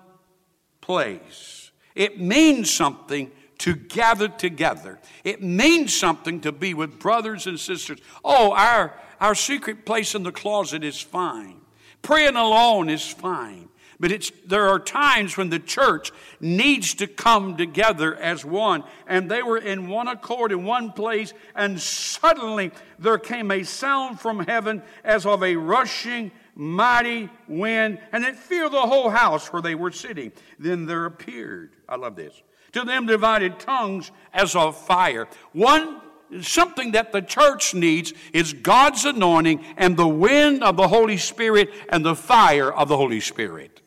place. 0.81 1.71
It 1.95 2.21
means 2.21 2.71
something 2.71 3.31
to 3.59 3.77
gather 3.77 4.27
together. 4.27 4.99
It 5.23 5.43
means 5.43 5.95
something 5.95 6.41
to 6.41 6.51
be 6.51 6.73
with 6.73 6.99
brothers 6.99 7.47
and 7.47 7.61
sisters. 7.61 7.99
Oh, 8.25 8.53
our, 8.53 8.95
our 9.21 9.35
secret 9.35 9.85
place 9.85 10.15
in 10.15 10.23
the 10.23 10.33
closet 10.33 10.83
is 10.83 10.99
fine. 10.99 11.61
Praying 12.01 12.37
alone 12.37 12.89
is 12.89 13.07
fine. 13.07 13.69
But 14.01 14.11
it's, 14.11 14.33
there 14.47 14.67
are 14.69 14.79
times 14.79 15.37
when 15.37 15.51
the 15.51 15.59
church 15.59 16.11
needs 16.41 16.95
to 16.95 17.07
come 17.07 17.59
together 17.59 18.17
as 18.17 18.47
one. 18.47 18.83
And 19.07 19.31
they 19.31 19.43
were 19.43 19.59
in 19.59 19.89
one 19.89 20.09
accord 20.09 20.53
in 20.53 20.65
one 20.65 20.93
place, 20.93 21.35
and 21.55 21.79
suddenly 21.79 22.73
there 22.99 23.19
came 23.19 23.51
a 23.51 23.63
sound 23.63 24.19
from 24.19 24.47
heaven 24.47 24.83
as 25.05 25.27
of 25.27 25.43
a 25.43 25.55
rushing 25.55 26.33
mighty 26.55 27.29
wind, 27.47 27.99
and 28.13 28.25
it 28.25 28.37
filled 28.37 28.73
the 28.73 28.81
whole 28.81 29.11
house 29.11 29.53
where 29.53 29.63
they 29.63 29.75
were 29.75 29.93
sitting. 29.93 30.33
Then 30.59 30.87
there 30.87 31.05
appeared, 31.05 31.73
I 31.87 31.97
love 31.97 32.17
this, 32.17 32.43
to 32.73 32.85
them 32.85 33.05
divided 33.05 33.59
tongues 33.59 34.11
as 34.33 34.57
of 34.57 34.79
fire. 34.79 35.29
One 35.53 36.01
something 36.43 36.93
that 36.93 37.13
the 37.13 37.23
church 37.23 37.75
needs 37.75 38.13
is 38.33 38.53
God's 38.53 39.05
anointing 39.05 39.65
and 39.77 39.97
the 39.97 40.09
wind 40.09 40.63
of 40.63 40.77
the 40.77 40.89
Holy 40.89 41.17
Spirit 41.17 41.71
and 41.89 42.05
the 42.05 42.15
fire 42.15 42.73
of 42.73 42.89
the 42.89 42.97
Holy 42.97 43.21
Spirit. 43.21 43.80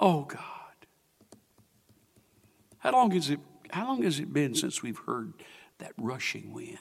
Oh 0.00 0.22
God. 0.22 0.40
How 2.78 2.92
long 2.92 3.10
has 3.10 3.28
it 3.28 3.40
how 3.70 3.86
long 3.86 4.02
has 4.02 4.18
it 4.18 4.32
been 4.32 4.54
since 4.54 4.82
we've 4.82 4.98
heard 5.06 5.34
that 5.78 5.92
rushing 5.96 6.52
wind? 6.52 6.78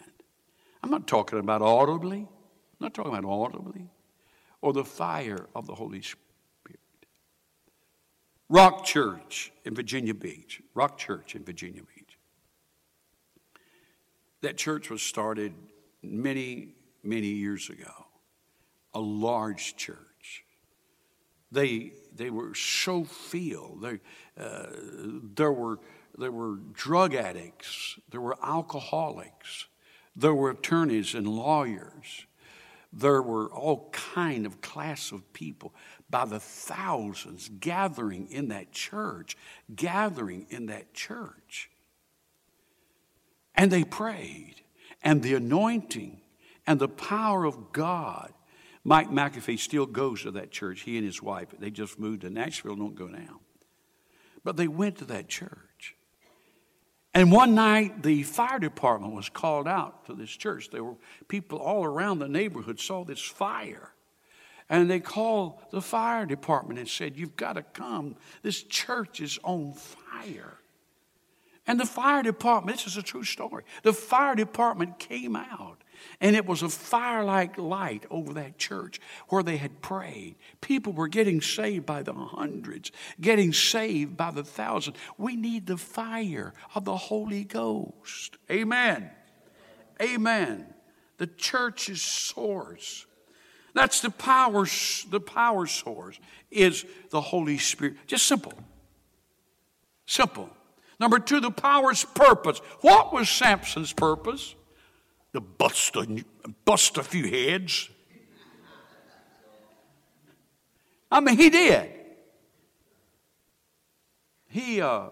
I'm 0.81 0.89
not 0.89 1.05
talking 1.05 1.37
about 1.37 1.61
audibly. 1.61 2.19
I'm 2.19 2.79
not 2.79 2.93
talking 2.93 3.13
about 3.13 3.29
audibly. 3.29 3.91
Or 4.61 4.73
the 4.73 4.85
fire 4.85 5.47
of 5.53 5.67
the 5.67 5.75
Holy 5.75 6.01
Spirit. 6.01 6.79
Rock 8.47 8.85
Church 8.85 9.51
in 9.65 9.75
Virginia 9.75 10.15
Beach. 10.15 10.63
Rock 10.73 10.97
Church 10.97 11.35
in 11.35 11.43
Virginia 11.43 11.81
Beach. 11.95 12.17
That 14.41 14.57
church 14.57 14.89
was 14.89 15.01
started 15.01 15.53
many, 16.01 16.69
many 17.03 17.27
years 17.27 17.69
ago. 17.69 18.07
A 18.95 18.99
large 18.99 19.75
church. 19.75 20.08
They 21.51 21.93
they 22.19 22.29
were 22.29 22.53
so 22.53 23.05
filled. 23.05 23.81
They, 23.81 23.99
uh, 24.37 24.67
there, 25.35 25.53
were, 25.53 25.79
there 26.17 26.31
were 26.31 26.57
drug 26.73 27.15
addicts, 27.15 27.97
there 28.09 28.21
were 28.21 28.37
alcoholics, 28.43 29.67
there 30.15 30.35
were 30.35 30.51
attorneys 30.51 31.15
and 31.15 31.27
lawyers. 31.27 32.25
There 32.91 33.21
were 33.21 33.53
all 33.53 33.89
kind 33.91 34.47
of 34.47 34.61
class 34.61 35.11
of 35.11 35.31
people 35.31 35.75
by 36.09 36.25
the 36.25 36.39
thousands 36.39 37.47
gathering 37.59 38.27
in 38.31 38.47
that 38.47 38.71
church, 38.71 39.37
gathering 39.73 40.47
in 40.49 40.65
that 40.65 40.93
church. 40.95 41.69
And 43.53 43.71
they 43.71 43.83
prayed, 43.83 44.55
and 45.03 45.21
the 45.21 45.35
anointing 45.35 46.19
and 46.65 46.79
the 46.79 46.87
power 46.87 47.45
of 47.45 47.71
God 47.71 48.33
Mike 48.89 49.11
McAfee 49.11 49.59
still 49.59 49.85
goes 49.85 50.23
to 50.23 50.31
that 50.31 50.49
church, 50.49 50.81
he 50.81 50.97
and 50.97 51.05
his 51.05 51.21
wife. 51.21 51.49
They 51.59 51.69
just 51.69 51.99
moved 51.99 52.21
to 52.21 52.31
Nashville, 52.31 52.75
don't 52.75 52.95
go 52.95 53.05
now. 53.05 53.39
But 54.43 54.57
they 54.57 54.67
went 54.67 54.97
to 54.97 55.05
that 55.05 55.27
church. 55.27 55.95
And 57.13 57.31
one 57.31 57.53
night, 57.53 58.01
the 58.01 58.23
fire 58.23 58.57
department 58.57 59.13
was 59.13 59.29
called 59.29 59.67
out 59.67 60.07
to 60.07 60.15
this 60.15 60.31
church. 60.31 60.71
There 60.71 60.83
were 60.83 60.95
people 61.27 61.59
all 61.59 61.83
around 61.83 62.17
the 62.17 62.27
neighborhood 62.27 62.79
saw 62.79 63.05
this 63.05 63.21
fire. 63.21 63.91
And 64.69 64.89
they 64.89 64.99
called 64.99 65.59
the 65.69 65.83
fire 65.83 66.25
department 66.25 66.79
and 66.79 66.89
said, 66.89 67.15
You've 67.15 67.35
got 67.35 67.53
to 67.53 67.61
come. 67.61 68.15
This 68.41 68.63
church 68.63 69.21
is 69.21 69.37
on 69.43 69.73
fire. 69.73 70.57
And 71.67 71.79
the 71.79 71.85
fire 71.85 72.23
department, 72.23 72.77
this 72.77 72.87
is 72.87 72.97
a 72.97 73.03
true 73.03 73.23
story, 73.23 73.65
the 73.83 73.93
fire 73.93 74.33
department 74.33 74.97
came 74.97 75.35
out 75.35 75.83
and 76.21 76.35
it 76.35 76.45
was 76.45 76.61
a 76.61 76.69
fire 76.69 77.23
like 77.23 77.57
light 77.57 78.05
over 78.09 78.33
that 78.33 78.57
church 78.57 78.99
where 79.29 79.43
they 79.43 79.57
had 79.57 79.81
prayed. 79.81 80.35
People 80.61 80.93
were 80.93 81.07
getting 81.07 81.41
saved 81.41 81.85
by 81.85 82.03
the 82.03 82.13
hundreds, 82.13 82.91
getting 83.19 83.53
saved 83.53 84.17
by 84.17 84.31
the 84.31 84.43
thousands. 84.43 84.97
We 85.17 85.35
need 85.35 85.67
the 85.67 85.77
fire 85.77 86.53
of 86.75 86.85
the 86.85 86.97
Holy 86.97 87.43
Ghost. 87.43 88.37
Amen. 88.51 89.09
Amen. 90.01 90.65
The 91.17 91.27
church's 91.27 92.01
source. 92.01 93.05
That's 93.73 94.01
the 94.01 94.09
power, 94.09 94.65
the 95.09 95.19
power 95.19 95.65
source 95.65 96.19
is 96.49 96.85
the 97.11 97.21
Holy 97.21 97.57
Spirit. 97.57 97.97
Just 98.07 98.25
simple. 98.25 98.53
Simple. 100.05 100.49
Number 100.99 101.19
two, 101.19 101.39
the 101.39 101.51
power's 101.51 102.03
purpose. 102.03 102.59
What 102.81 103.13
was 103.13 103.29
Samson's 103.29 103.93
purpose? 103.93 104.55
To 105.33 105.41
bust 105.41 105.95
a, 105.95 106.23
bust 106.65 106.97
a 106.97 107.03
few 107.03 107.27
heads. 107.27 107.89
I 111.11 111.19
mean, 111.19 111.37
he 111.37 111.49
did. 111.49 111.91
He 114.47 114.81
uh, 114.81 115.09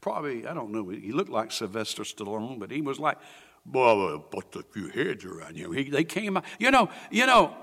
probably, 0.00 0.46
I 0.46 0.54
don't 0.54 0.70
know, 0.70 0.88
he 0.88 1.12
looked 1.12 1.30
like 1.30 1.52
Sylvester 1.52 2.02
Stallone, 2.02 2.58
but 2.58 2.70
he 2.70 2.80
was 2.80 2.98
like, 2.98 3.18
boy, 3.66 4.18
bust 4.30 4.56
a 4.56 4.62
few 4.62 4.88
heads 4.88 5.24
around 5.24 5.56
you. 5.56 5.72
He, 5.72 5.90
they 5.90 6.04
came 6.04 6.36
out, 6.36 6.44
you 6.58 6.70
know, 6.70 6.88
you 7.10 7.26
know, 7.26 7.54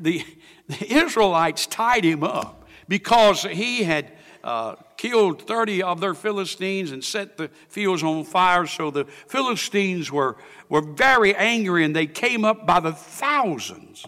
the, 0.00 0.24
the 0.68 0.92
Israelites 0.92 1.66
tied 1.66 2.04
him 2.04 2.24
up 2.24 2.68
because 2.88 3.42
he 3.42 3.84
had 3.84 4.12
uh, 4.42 4.76
killed 4.96 5.42
30 5.42 5.82
of 5.82 6.00
their 6.00 6.14
Philistines 6.14 6.92
and 6.92 7.04
set 7.04 7.36
the 7.36 7.48
fields 7.68 8.02
on 8.02 8.24
fire. 8.24 8.66
So 8.66 8.90
the 8.90 9.04
Philistines 9.04 10.10
were, 10.10 10.36
were 10.68 10.82
very 10.82 11.34
angry 11.34 11.84
and 11.84 11.94
they 11.94 12.06
came 12.06 12.44
up 12.44 12.66
by 12.66 12.80
the 12.80 12.92
thousands. 12.92 14.06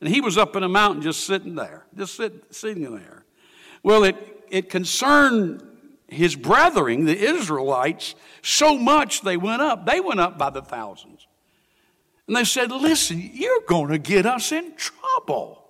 And 0.00 0.08
he 0.08 0.20
was 0.20 0.36
up 0.36 0.56
in 0.56 0.62
a 0.62 0.68
mountain 0.68 1.02
just 1.02 1.26
sitting 1.26 1.54
there, 1.54 1.84
just 1.96 2.16
sit, 2.16 2.54
sitting 2.54 2.94
there. 2.94 3.24
Well, 3.82 4.04
it, 4.04 4.16
it 4.50 4.70
concerned 4.70 5.62
his 6.08 6.36
brethren, 6.36 7.04
the 7.04 7.18
Israelites, 7.18 8.14
so 8.42 8.78
much 8.78 9.22
they 9.22 9.36
went 9.36 9.62
up. 9.62 9.86
They 9.86 10.00
went 10.00 10.20
up 10.20 10.38
by 10.38 10.50
the 10.50 10.62
thousands. 10.62 11.26
And 12.26 12.36
they 12.36 12.44
said, 12.44 12.70
Listen, 12.70 13.30
you're 13.32 13.62
going 13.66 13.90
to 13.90 13.98
get 13.98 14.26
us 14.26 14.52
in 14.52 14.74
trouble. 14.76 15.63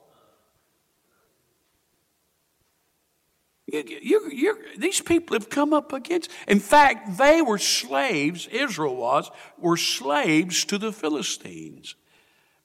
You, 3.75 4.31
you, 4.31 4.59
these 4.79 5.01
people 5.01 5.35
have 5.37 5.51
come 5.51 5.73
up 5.73 5.93
against. 5.93 6.31
In 6.47 6.61
fact, 6.61 7.19
they 7.19 7.43
were 7.43 7.59
slaves. 7.59 8.47
Israel 8.49 8.97
was 8.97 9.31
were 9.59 9.77
slaves 9.77 10.65
to 10.67 10.79
the 10.79 10.93
Philistines. 10.93 11.97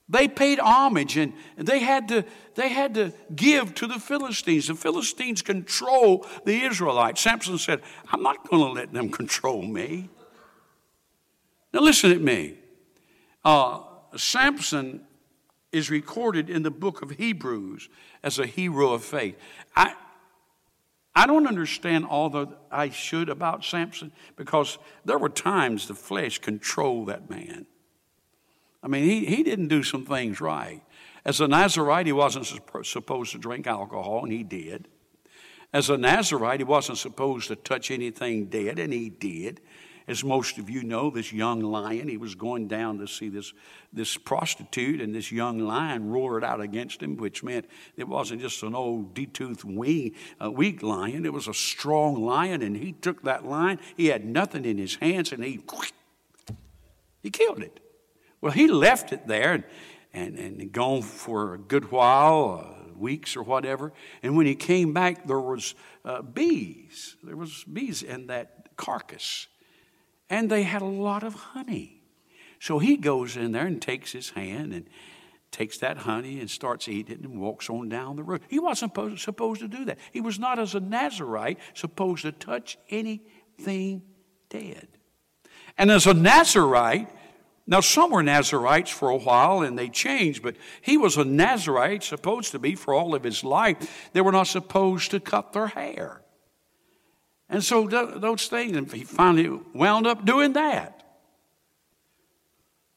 They 0.08 0.28
paid 0.28 0.60
homage 0.60 1.18
and 1.18 1.34
they 1.56 1.80
had 1.80 2.08
to 2.08 2.25
they 2.56 2.70
had 2.70 2.96
to 2.96 3.13
give 3.36 3.75
to 3.75 3.88
the 3.88 4.00
Philistines. 4.00 4.68
The 4.68 4.75
Philistines 4.75 5.42
control 5.42 6.25
the 6.46 6.63
Israelites. 6.63 7.22
Samson 7.22 7.60
said, 7.60 7.82
"I'm 8.12 8.24
not 8.24 8.50
going 8.50 8.63
to 8.63 8.72
let 8.72 8.92
them 8.92 9.10
control 9.10 9.62
me." 9.62 10.10
Now 11.74 11.82
listen 11.82 12.12
at 12.12 12.22
me. 12.22 12.56
Uh, 13.46 13.82
Samson 14.18 15.01
is 15.72 15.92
recorded 15.92 16.50
in 16.50 16.63
the 16.63 16.72
book 16.72 17.04
of 17.04 17.12
Hebrews 17.12 17.89
as 18.24 18.39
a 18.39 18.48
hero 18.48 18.94
of 18.94 19.04
faith. 19.04 19.36
I, 19.75 19.94
I 21.16 21.28
don't 21.28 21.48
understand 21.48 22.06
all 22.06 22.30
that 22.30 22.50
I 22.72 22.89
should 22.89 23.30
about 23.30 23.66
Samson 23.66 24.12
because 24.36 24.78
there 25.06 25.18
were 25.18 25.30
times 25.30 25.88
the 25.88 25.96
flesh 25.96 26.39
controlled 26.39 27.08
that 27.10 27.30
man. 27.30 27.66
I 28.82 28.88
mean, 28.88 29.04
he, 29.04 29.25
he 29.25 29.44
didn't 29.44 29.68
do 29.68 29.84
some 29.84 30.06
things 30.06 30.39
right. 30.39 30.82
As 31.25 31.42
a 31.42 31.48
Nazarite, 31.48 32.06
he 32.06 32.13
wasn't 32.13 32.48
supposed 32.86 33.32
to 33.34 33.38
drink 33.38 33.68
alcohol, 33.68 34.24
and 34.24 34.32
he 34.32 34.44
did. 34.44 34.88
As 35.74 35.89
a 35.89 35.98
Nazarite, 35.98 36.62
he 36.62 36.63
wasn't 36.63 36.98
supposed 36.98 37.50
to 37.50 37.56
touch 37.56 37.92
anything 37.92 38.46
dead, 38.46 38.80
and 38.80 38.94
he 38.94 39.10
did. 39.10 39.62
As 40.10 40.24
most 40.24 40.58
of 40.58 40.72
you 40.72 40.82
know, 40.82 41.12
this 41.12 41.32
young 41.32 41.62
lion, 41.62 42.08
he 42.08 42.18
was 42.18 42.34
going 42.34 42.68
down 42.68 42.98
to 42.98 43.08
see 43.08 43.30
this, 43.30 43.54
this 43.94 44.18
prostitute, 44.18 45.01
and 45.01 45.13
this 45.13 45.32
young 45.32 45.60
lion 45.60 46.10
roared 46.10 46.44
out 46.44 46.62
against 46.62 47.04
him, 47.04 47.16
which 47.16 47.44
meant 47.44 47.68
it 47.96 48.08
wasn't 48.08 48.42
just 48.42 48.63
an 48.63 48.74
old 48.74 49.13
detoothed 49.13 49.63
weak, 49.63 50.18
uh, 50.44 50.50
weak 50.50 50.82
lion, 50.82 51.28
it 51.28 51.32
was 51.32 51.48
a 51.48 51.54
strong 51.54 52.25
lion, 52.25 52.63
and 52.63 52.75
he 52.75 52.92
took 52.92 53.22
that 53.22 53.46
lion. 53.46 53.80
He 53.96 54.08
had 54.08 54.25
nothing 54.25 54.66
in 54.66 54.80
his 54.80 54.96
hands, 54.96 55.32
and 55.32 55.44
he, 55.44 55.60
he 57.22 57.30
killed 57.30 57.62
it. 57.62 57.80
Well, 58.42 58.51
he 58.51 58.68
left 58.68 59.13
it 59.13 59.28
there 59.28 59.54
and, 59.54 59.63
and, 60.12 60.39
and 60.39 60.72
gone 60.72 61.04
for 61.04 61.54
a 61.54 61.60
good 61.60 61.92
while. 61.92 62.66
Uh, 62.68 62.75
weeks 62.98 63.38
or 63.38 63.44
whatever. 63.44 63.94
And 64.24 64.36
when 64.36 64.46
he 64.46 64.56
came 64.56 64.92
back, 64.92 65.25
there 65.25 65.39
was 65.39 65.74
uh, 66.04 66.22
bees. 66.22 67.16
There 67.24 67.38
was 67.38 67.63
bees 67.63 68.04
in 68.04 68.28
that 68.28 68.75
carcass 68.75 69.48
and 70.30 70.50
they 70.50 70.64
had 70.64 70.82
a 70.82 70.86
lot 70.86 71.24
of 71.24 71.34
honey. 71.34 72.04
So 72.60 72.80
he 72.80 72.98
goes 72.98 73.38
in 73.38 73.52
there 73.52 73.66
and 73.66 73.82
takes 73.82 74.12
his 74.12 74.32
hand 74.32 74.74
and 74.74 74.88
takes 75.52 75.80
that 75.80 75.98
honey 75.98 76.40
and 76.40 76.50
starts 76.50 76.88
eating 76.88 77.16
it 77.16 77.22
and 77.22 77.40
walks 77.40 77.70
on 77.70 77.90
down 77.90 78.16
the 78.16 78.24
road. 78.24 78.42
He 78.48 78.60
wasn't 78.60 78.92
supposed, 78.92 79.20
supposed 79.20 79.62
to 79.62 79.68
do 79.68 79.86
that. 79.86 79.98
He 80.12 80.22
was 80.22 80.38
not, 80.38 80.60
as 80.60 80.76
a 80.76 80.80
Nazarite, 80.80 81.58
supposed 81.74 82.24
to 82.24 82.32
touch 82.32 82.78
anything 82.90 84.04
dead. 84.50 84.88
And 85.78 85.90
as 85.90 86.06
a 86.06 86.14
Nazarite, 86.14 87.10
now 87.65 87.80
some 87.80 88.12
were 88.12 88.24
Nazarites 88.24 88.92
for 88.92 89.10
a 89.10 89.18
while 89.18 89.62
and 89.62 89.78
they 89.78 89.89
changed, 89.89 90.44
but 90.44 90.56
he 90.82 90.98
was 90.98 91.18
a 91.18 91.24
Nazarite, 91.24 92.04
supposed 92.04 92.52
to 92.52 92.60
be 92.60 92.76
for 92.76 92.94
all 92.94 93.15
of 93.15 93.24
his 93.24 93.44
life. 93.44 94.10
They 94.13 94.22
were 94.22 94.32
not 94.32 94.48
supposed 94.48 95.12
to 95.12 95.20
cut 95.20 95.54
their 95.54 95.68
hair. 95.68 96.22
And 97.50 97.64
so 97.64 97.88
those 97.88 98.48
things, 98.48 98.78
and 98.78 98.92
he 98.92 99.04
finally 99.04 99.60
wound 99.74 100.06
up 100.06 100.24
doing 100.26 100.54
that. 100.54 100.96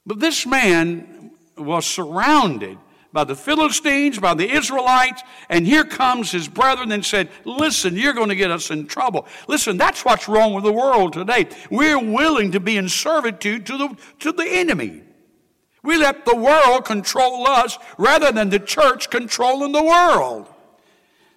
But 0.04 0.20
this 0.20 0.46
man 0.46 1.30
was 1.56 1.86
surrounded 1.86 2.78
by 3.12 3.24
the 3.24 3.34
Philistines, 3.34 4.18
by 4.18 4.34
the 4.34 4.50
Israelites, 4.50 5.22
and 5.48 5.66
here 5.66 5.84
comes 5.84 6.30
his 6.30 6.48
brethren 6.48 6.92
and 6.92 7.04
said, 7.04 7.28
Listen, 7.44 7.96
you're 7.96 8.14
going 8.14 8.30
to 8.30 8.34
get 8.34 8.50
us 8.50 8.70
in 8.70 8.86
trouble. 8.86 9.26
Listen, 9.48 9.76
that's 9.76 10.04
what's 10.04 10.28
wrong 10.28 10.54
with 10.54 10.64
the 10.64 10.72
world 10.72 11.12
today. 11.12 11.48
We're 11.70 11.98
willing 11.98 12.52
to 12.52 12.60
be 12.60 12.76
in 12.76 12.88
servitude 12.88 13.66
to 13.66 13.76
the, 13.76 13.96
to 14.20 14.32
the 14.32 14.46
enemy. 14.46 15.02
We 15.82 15.96
let 15.96 16.24
the 16.24 16.36
world 16.36 16.84
control 16.84 17.46
us 17.46 17.76
rather 17.98 18.32
than 18.32 18.50
the 18.50 18.60
church 18.60 19.10
controlling 19.10 19.72
the 19.72 19.82
world. 19.82 20.51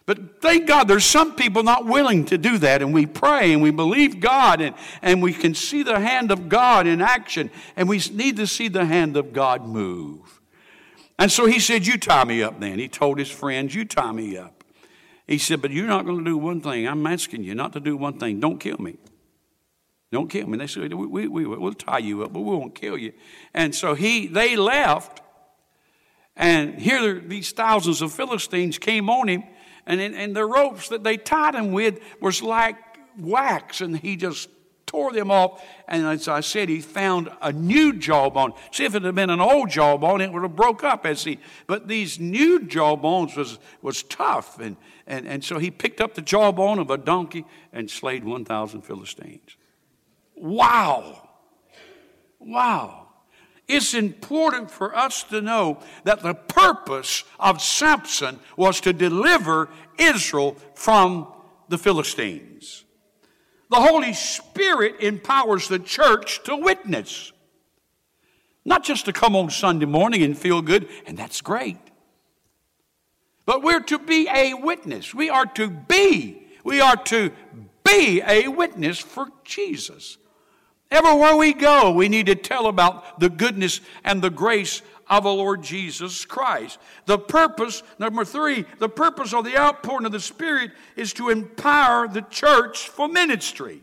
But 0.05 0.39
thank 0.39 0.67
God 0.67 0.87
there's 0.87 1.05
some 1.05 1.35
people 1.35 1.63
not 1.63 1.85
willing 1.85 2.25
to 2.25 2.37
do 2.37 2.59
that, 2.59 2.81
and 2.83 2.93
we 2.93 3.07
pray 3.07 3.53
and 3.53 3.61
we 3.61 3.71
believe 3.71 4.19
God 4.19 4.61
and, 4.61 4.75
and 5.01 5.21
we 5.21 5.33
can 5.33 5.55
see 5.55 5.81
the 5.81 5.99
hand 5.99 6.31
of 6.31 6.47
God 6.47 6.85
in 6.85 7.01
action, 7.01 7.49
and 7.75 7.89
we 7.89 7.99
need 8.11 8.37
to 8.37 8.45
see 8.45 8.67
the 8.67 8.85
hand 8.85 9.17
of 9.17 9.33
God 9.33 9.65
move. 9.65 10.41
And 11.17 11.31
so 11.31 11.47
he 11.47 11.59
said, 11.59 11.87
You 11.87 11.97
tie 11.97 12.23
me 12.23 12.43
up 12.43 12.59
then. 12.59 12.77
He 12.77 12.87
told 12.87 13.17
his 13.17 13.31
friends, 13.31 13.73
You 13.73 13.85
tie 13.85 14.11
me 14.11 14.37
up. 14.37 14.63
He 15.27 15.39
said, 15.39 15.61
But 15.61 15.71
you're 15.71 15.87
not 15.87 16.05
going 16.05 16.19
to 16.19 16.25
do 16.25 16.37
one 16.37 16.61
thing. 16.61 16.87
I'm 16.87 17.07
asking 17.07 17.43
you 17.43 17.55
not 17.55 17.73
to 17.73 17.79
do 17.79 17.97
one 17.97 18.19
thing. 18.19 18.39
Don't 18.39 18.59
kill 18.59 18.77
me. 18.77 18.97
Don't 20.11 20.29
kill 20.29 20.47
me. 20.47 20.57
They 20.57 20.67
said, 20.67 20.93
we, 20.93 21.07
we, 21.07 21.27
we, 21.27 21.45
We'll 21.45 21.73
tie 21.73 21.97
you 21.97 22.23
up, 22.23 22.31
but 22.31 22.41
we 22.41 22.55
won't 22.55 22.75
kill 22.75 22.97
you. 22.97 23.13
And 23.55 23.73
so 23.73 23.95
he, 23.95 24.27
they 24.27 24.55
left, 24.55 25.21
and 26.35 26.79
here 26.79 27.19
these 27.19 27.51
thousands 27.53 28.03
of 28.03 28.13
Philistines 28.13 28.77
came 28.77 29.09
on 29.09 29.27
him 29.29 29.43
and, 29.85 29.99
and 30.01 30.35
the 30.35 30.45
ropes 30.45 30.89
that 30.89 31.03
they 31.03 31.17
tied 31.17 31.55
him 31.55 31.71
with 31.71 31.99
was 32.19 32.41
like 32.41 32.77
wax, 33.17 33.81
and 33.81 33.97
he 33.97 34.15
just 34.15 34.49
tore 34.85 35.11
them 35.11 35.31
off. 35.31 35.63
And 35.87 36.05
as 36.05 36.27
I 36.27 36.39
said, 36.39 36.69
he 36.69 36.81
found 36.81 37.29
a 37.41 37.51
new 37.51 37.93
jawbone. 37.93 38.53
See, 38.71 38.85
if 38.85 38.95
it 38.95 39.03
had 39.03 39.15
been 39.15 39.29
an 39.29 39.41
old 39.41 39.69
jawbone, 39.69 40.21
it 40.21 40.31
would 40.31 40.43
have 40.43 40.55
broke 40.55 40.83
up 40.83 41.05
as 41.05 41.23
he. 41.23 41.39
But 41.67 41.87
these 41.87 42.19
new 42.19 42.63
jawbones 42.63 43.35
was 43.35 43.59
was 43.81 44.03
tough, 44.03 44.59
and 44.59 44.77
and 45.05 45.27
and 45.27 45.43
so 45.43 45.59
he 45.59 45.71
picked 45.71 46.01
up 46.01 46.13
the 46.13 46.21
jawbone 46.21 46.79
of 46.79 46.89
a 46.89 46.97
donkey 46.97 47.45
and 47.73 47.89
slayed 47.89 48.23
one 48.23 48.45
thousand 48.45 48.81
Philistines. 48.81 49.57
Wow, 50.35 51.29
wow. 52.39 53.04
It's 53.67 53.93
important 53.93 54.69
for 54.69 54.95
us 54.95 55.23
to 55.23 55.41
know 55.41 55.79
that 56.03 56.21
the 56.21 56.35
purpose 56.35 57.23
of 57.39 57.61
Samson 57.61 58.39
was 58.55 58.79
to 58.81 58.93
deliver 58.93 59.69
Israel 59.97 60.55
from 60.75 61.27
the 61.67 61.77
Philistines. 61.77 62.85
The 63.69 63.77
Holy 63.77 64.13
Spirit 64.13 65.01
empowers 65.01 65.67
the 65.67 65.79
church 65.79 66.43
to 66.43 66.55
witness. 66.55 67.31
Not 68.63 68.83
just 68.83 69.05
to 69.05 69.13
come 69.13 69.35
on 69.35 69.49
Sunday 69.49 69.85
morning 69.85 70.21
and 70.21 70.37
feel 70.37 70.61
good, 70.61 70.87
and 71.07 71.17
that's 71.17 71.41
great. 71.41 71.77
But 73.45 73.63
we're 73.63 73.81
to 73.81 73.99
be 73.99 74.27
a 74.27 74.53
witness. 74.53 75.13
We 75.13 75.29
are 75.29 75.45
to 75.45 75.69
be, 75.69 76.47
we 76.63 76.81
are 76.81 76.97
to 76.97 77.31
be 77.83 78.21
a 78.25 78.47
witness 78.47 78.99
for 78.99 79.27
Jesus. 79.43 80.17
Everywhere 80.91 81.35
we 81.35 81.53
go, 81.53 81.91
we 81.91 82.09
need 82.09 82.27
to 82.27 82.35
tell 82.35 82.67
about 82.67 83.19
the 83.19 83.29
goodness 83.29 83.81
and 84.03 84.21
the 84.21 84.29
grace 84.29 84.81
of 85.09 85.23
the 85.23 85.33
Lord 85.33 85.63
Jesus 85.63 86.25
Christ. 86.25 86.79
The 87.05 87.17
purpose, 87.17 87.83
number 87.99 88.25
three, 88.25 88.65
the 88.79 88.89
purpose 88.89 89.33
of 89.33 89.45
the 89.45 89.57
outpouring 89.57 90.05
of 90.05 90.11
the 90.11 90.19
Spirit 90.19 90.71
is 90.95 91.13
to 91.13 91.29
empower 91.29 92.07
the 92.07 92.21
church 92.21 92.89
for 92.89 93.07
ministry. 93.07 93.81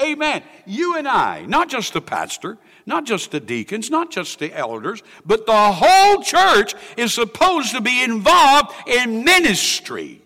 Amen. 0.00 0.42
You 0.66 0.96
and 0.96 1.06
I, 1.06 1.44
not 1.46 1.68
just 1.68 1.92
the 1.92 2.00
pastor, 2.00 2.56
not 2.86 3.04
just 3.04 3.30
the 3.30 3.40
deacons, 3.40 3.90
not 3.90 4.10
just 4.10 4.38
the 4.38 4.52
elders, 4.52 5.02
but 5.24 5.46
the 5.46 5.72
whole 5.72 6.22
church 6.22 6.74
is 6.96 7.12
supposed 7.12 7.72
to 7.72 7.80
be 7.80 8.02
involved 8.02 8.72
in 8.86 9.24
ministry. 9.24 10.22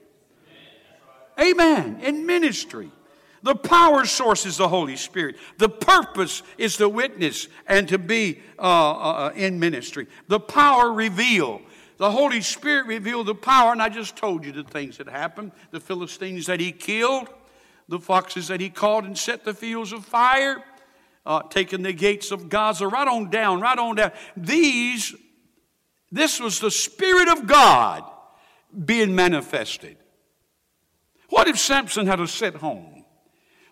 Amen. 1.39 2.01
In 2.03 2.25
ministry. 2.25 2.91
The 3.47 3.55
power 3.55 4.05
source 4.07 4.45
is 4.45 4.57
the 4.57 4.67
Holy 4.67 4.97
Spirit. 4.97 5.37
The 5.59 5.69
purpose 5.69 6.43
is 6.59 6.79
to 6.79 6.89
witness 6.89 7.47
and 7.69 7.89
to 7.91 7.97
be 7.97 8.41
uh, 8.59 8.63
uh, 8.63 9.33
in 9.37 9.61
ministry. 9.61 10.09
The 10.27 10.41
power 10.41 10.93
reveal. 10.93 11.63
The 11.99 12.11
Holy 12.11 12.41
Spirit 12.41 12.87
revealed 12.87 13.29
the 13.29 13.37
power, 13.37 13.71
and 13.71 13.81
I 13.81 13.89
just 13.89 14.17
told 14.17 14.45
you 14.45 14.51
the 14.51 14.65
things 14.65 14.99
that 14.99 15.09
happened 15.09 15.53
the 15.71 15.79
Philistines 15.79 16.47
that 16.47 16.59
he 16.59 16.73
killed, 16.73 17.29
the 17.89 18.01
foxes 18.01 18.49
that 18.49 18.61
he 18.61 18.69
caught 18.69 19.05
and 19.05 19.17
set 19.17 19.45
the 19.45 19.55
fields 19.55 19.93
of 19.93 20.05
fire, 20.05 20.65
uh, 21.25 21.43
taking 21.43 21.83
the 21.83 21.93
gates 21.93 22.33
of 22.33 22.49
Gaza, 22.49 22.89
right 22.89 23.07
on 23.07 23.31
down, 23.31 23.61
right 23.61 23.79
on 23.79 23.95
down. 23.95 24.11
These, 24.37 25.15
this 26.11 26.41
was 26.41 26.59
the 26.59 26.73
Spirit 26.73 27.29
of 27.29 27.47
God 27.47 28.03
being 28.85 29.15
manifested. 29.15 29.99
What 31.29 31.47
if 31.47 31.61
Samson 31.61 32.09
had 32.09 32.17
to 32.17 32.27
sit 32.27 32.57
home? 32.57 32.96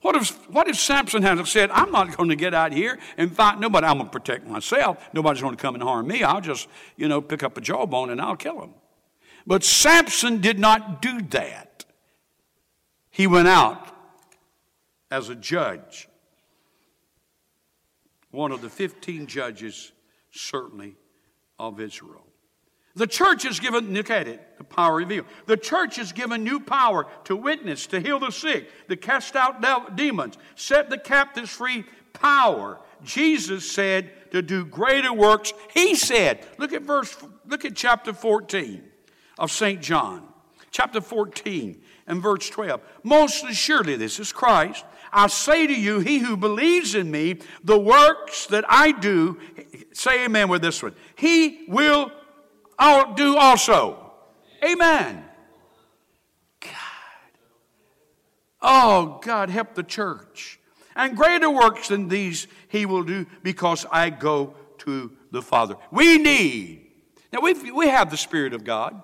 What 0.05 0.17
if, 0.17 0.51
what 0.51 0.69
if 0.69 0.77
Samson 0.77 1.23
had 1.23 1.43
said, 1.49 1.71
I'm 1.71 1.91
not 1.91 2.15
going 2.15 2.29
to 2.29 2.37
get 2.37 2.53
out 2.53 2.75
here 2.75 2.99
and 3.17 3.35
fight 3.35 3.59
nobody. 3.59 3.87
I'm 3.87 3.97
going 3.97 4.11
to 4.11 4.13
protect 4.13 4.47
myself. 4.47 5.03
Nobody's 5.15 5.41
going 5.41 5.57
to 5.57 5.63
come 5.63 5.75
and 5.75 5.83
harm 5.83 6.09
me. 6.09 6.23
I'll 6.23 6.43
just, 6.43 6.69
you 6.99 7.09
know, 7.09 7.23
pick 7.23 7.43
up 7.43 7.57
a 7.57 7.63
jawbone 7.63 8.11
and 8.11 8.21
I'll 8.21 8.37
kill 8.37 8.61
him. 8.61 8.75
But 9.47 9.65
Samson 9.65 10.43
did 10.43 10.59
not 10.59 11.01
do 11.01 11.23
that. 11.31 11.87
He 13.09 13.27
went 13.27 13.49
out 13.49 13.97
as 15.11 15.31
a 15.31 15.35
judge. 15.35 16.07
One 18.31 18.53
of 18.53 18.61
the 18.61 18.69
15 18.69 19.27
judges, 19.27 19.91
certainly, 20.31 20.97
of 21.59 21.81
Israel. 21.81 22.24
The 22.97 23.07
church 23.09 23.45
is 23.45 23.59
given, 23.59 23.93
look 23.93 24.11
at 24.11 24.29
it, 24.29 24.57
the 24.57 24.65
power 24.65 24.97
revealed. 24.97 25.27
The 25.47 25.57
church 25.57 25.99
is 25.99 26.13
given 26.13 26.45
new 26.45 26.61
power 26.61 27.07
to 27.25 27.35
witness, 27.35 27.89
to 27.89 28.01
heal 28.01 28.21
the 28.21 28.31
sick, 28.31 28.69
to 28.89 28.97
cast 28.97 29.35
out 29.35 29.97
demons, 29.97 30.39
set 30.55 30.91
the 30.91 30.99
captives 30.99 31.51
free. 31.51 31.85
Power. 32.13 32.79
Jesus 33.03 33.69
said 33.69 34.31
to 34.31 34.41
do 34.41 34.65
greater 34.65 35.13
works. 35.13 35.53
He 35.73 35.97
said, 35.97 36.47
look 36.59 36.73
at 36.73 36.83
verse, 36.83 37.17
look 37.49 37.65
at 37.65 37.75
chapter 37.75 38.13
14 38.13 38.85
of 39.39 39.51
St. 39.51 39.83
John. 39.83 40.29
Chapter 40.71 41.01
14 41.01 41.83
and 42.07 42.23
verse 42.23 42.49
12. 42.49 42.81
Most 43.03 43.45
assuredly, 43.45 43.97
this 43.97 44.21
is 44.21 44.33
Christ. 44.33 44.85
I 45.13 45.27
say 45.27 45.67
to 45.67 45.75
you, 45.75 45.99
he 45.99 46.19
who 46.19 46.37
believes 46.37 46.95
in 46.95 47.11
me, 47.11 47.41
the 47.65 47.79
works 47.79 48.47
that 48.47 48.65
I 48.69 48.93
do, 48.93 49.39
say 49.93 50.25
amen 50.25 50.49
with 50.49 50.63
this 50.63 50.83
one, 50.83 50.95
he 51.17 51.65
will 51.69 52.11
I'll 52.11 52.24
do 52.79 53.37
also. 53.37 54.13
Amen. 54.65 55.25
God. 56.61 56.71
Oh, 58.63 59.21
God, 59.23 59.51
help 59.51 59.75
the 59.75 59.83
church. 59.83 60.59
And 60.97 61.17
greater 61.17 61.51
works 61.51 61.89
than 61.89 62.09
these 62.09 62.47
he 62.69 62.87
will 62.87 63.03
do 63.03 63.27
because 63.43 63.85
I 63.91 64.11
go 64.11 64.55
to 64.79 65.13
the 65.31 65.43
Father. 65.43 65.77
We 65.91 66.19
need. 66.19 66.87
Now, 67.33 67.41
we 67.41 67.55
we 67.73 67.89
have 67.89 68.11
the 68.11 68.17
Spirit 68.17 68.55
of 68.55 68.63
God. 68.63 69.03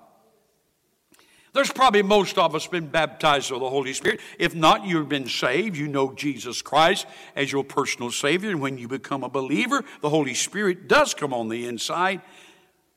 There's 1.53 1.73
probably 1.73 2.03
most 2.03 2.39
of 2.39 2.55
us 2.55 2.69
been 2.69 2.87
baptized 2.87 3.51
with 3.51 3.61
the 3.61 3.69
Holy 3.69 3.93
Spirit. 3.93 4.21
If 4.39 4.55
not, 4.55 4.85
you've 4.85 5.09
been 5.09 5.29
saved. 5.29 5.77
You 5.77 5.89
know 5.89 6.13
Jesus 6.13 6.63
Christ 6.63 7.07
as 7.35 7.51
your 7.51 7.65
personal 7.65 8.13
Savior. 8.13 8.51
And 8.51 8.61
when 8.61 8.79
you 8.79 8.87
become 8.87 9.25
a 9.25 9.29
believer, 9.29 9.85
the 10.01 10.11
Holy 10.11 10.35
Spirit 10.35 10.87
does 10.87 11.13
come 11.13 11.35
on 11.35 11.49
the 11.49 11.67
inside 11.67 12.21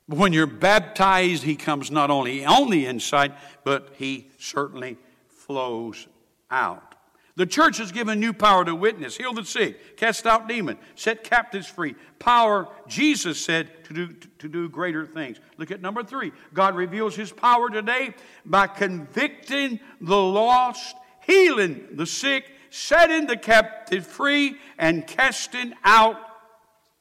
when 0.07 0.33
you're 0.33 0.47
baptized, 0.47 1.43
He 1.43 1.55
comes 1.55 1.91
not 1.91 2.09
only 2.09 2.45
on 2.45 2.69
the 2.69 2.85
inside, 2.85 3.33
but 3.63 3.93
He 3.97 4.29
certainly 4.37 4.97
flows 5.27 6.07
out. 6.51 6.93
The 7.35 7.45
church 7.47 7.79
is 7.79 7.91
given 7.91 8.19
new 8.19 8.31
power 8.33 8.63
to 8.63 8.75
witness, 8.75 9.17
heal 9.17 9.33
the 9.33 9.43
sick, 9.43 9.97
cast 9.97 10.27
out 10.27 10.47
demons, 10.47 10.77
set 10.93 11.23
captives 11.23 11.65
free. 11.65 11.95
Power, 12.19 12.67
Jesus 12.87 13.43
said, 13.43 13.83
to 13.85 13.93
do, 13.93 14.13
to 14.37 14.47
do 14.47 14.69
greater 14.69 15.05
things. 15.05 15.39
Look 15.57 15.71
at 15.71 15.81
number 15.81 16.03
three. 16.03 16.31
God 16.53 16.75
reveals 16.75 17.15
His 17.15 17.31
power 17.31 17.71
today 17.71 18.13
by 18.45 18.67
convicting 18.67 19.79
the 19.99 20.21
lost, 20.21 20.95
healing 21.25 21.87
the 21.93 22.05
sick, 22.05 22.51
setting 22.69 23.25
the 23.25 23.37
captive 23.37 24.05
free, 24.05 24.57
and 24.77 25.07
casting 25.07 25.73
out 25.83 26.17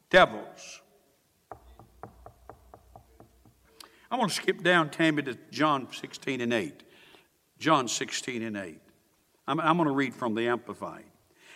devils. 0.08 0.81
I 4.12 4.16
want 4.16 4.30
to 4.30 4.36
skip 4.36 4.62
down, 4.62 4.90
Tammy, 4.90 5.22
to 5.22 5.38
John 5.50 5.88
16 5.90 6.42
and 6.42 6.52
8. 6.52 6.82
John 7.58 7.88
16 7.88 8.42
and 8.42 8.58
8. 8.58 8.78
I'm, 9.48 9.58
I'm 9.58 9.78
going 9.78 9.88
to 9.88 9.94
read 9.94 10.14
from 10.14 10.34
the 10.34 10.48
Amplified. 10.48 11.06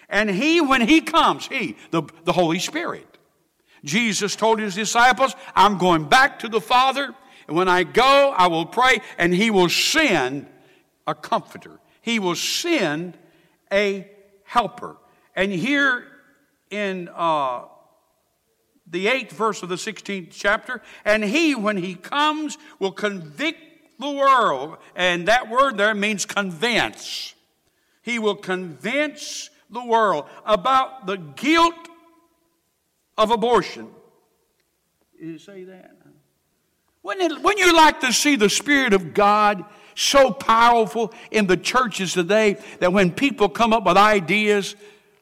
And 0.08 0.30
he, 0.30 0.62
when 0.62 0.80
he 0.80 1.02
comes, 1.02 1.46
he, 1.46 1.76
the, 1.90 2.04
the 2.24 2.32
Holy 2.32 2.58
Spirit, 2.58 3.18
Jesus 3.84 4.36
told 4.36 4.58
his 4.58 4.74
disciples, 4.74 5.36
I'm 5.54 5.76
going 5.76 6.08
back 6.08 6.38
to 6.38 6.48
the 6.48 6.60
Father, 6.62 7.14
and 7.46 7.56
when 7.58 7.68
I 7.68 7.82
go, 7.82 8.32
I 8.34 8.46
will 8.46 8.64
pray, 8.64 9.02
and 9.18 9.34
he 9.34 9.50
will 9.50 9.68
send 9.68 10.46
a 11.06 11.14
comforter. 11.14 11.78
He 12.00 12.18
will 12.18 12.36
send 12.36 13.18
a 13.70 14.10
helper. 14.44 14.96
And 15.34 15.52
here 15.52 16.06
in 16.70 17.10
uh, 17.14 17.64
the 18.88 19.08
eighth 19.08 19.32
verse 19.32 19.62
of 19.62 19.68
the 19.68 19.76
16th 19.76 20.28
chapter. 20.30 20.82
And 21.04 21.24
he, 21.24 21.54
when 21.54 21.76
he 21.76 21.94
comes, 21.94 22.58
will 22.78 22.92
convict 22.92 23.60
the 23.98 24.10
world. 24.10 24.78
And 24.94 25.28
that 25.28 25.48
word 25.50 25.76
there 25.76 25.94
means 25.94 26.24
convince. 26.24 27.34
He 28.02 28.18
will 28.18 28.36
convince 28.36 29.50
the 29.70 29.84
world 29.84 30.26
about 30.44 31.06
the 31.06 31.16
guilt 31.16 31.74
of 33.18 33.30
abortion. 33.30 33.88
Did 35.18 35.26
you 35.26 35.38
say 35.38 35.64
that? 35.64 35.96
Wouldn't, 37.06 37.40
wouldn't 37.40 37.64
you 37.64 37.72
like 37.72 38.00
to 38.00 38.12
see 38.12 38.34
the 38.34 38.50
Spirit 38.50 38.92
of 38.92 39.14
God 39.14 39.64
so 39.94 40.32
powerful 40.32 41.14
in 41.30 41.46
the 41.46 41.56
churches 41.56 42.12
today 42.12 42.56
that 42.80 42.92
when 42.92 43.12
people 43.12 43.48
come 43.48 43.72
up 43.72 43.84
with 43.84 43.96
ideas, 43.96 44.74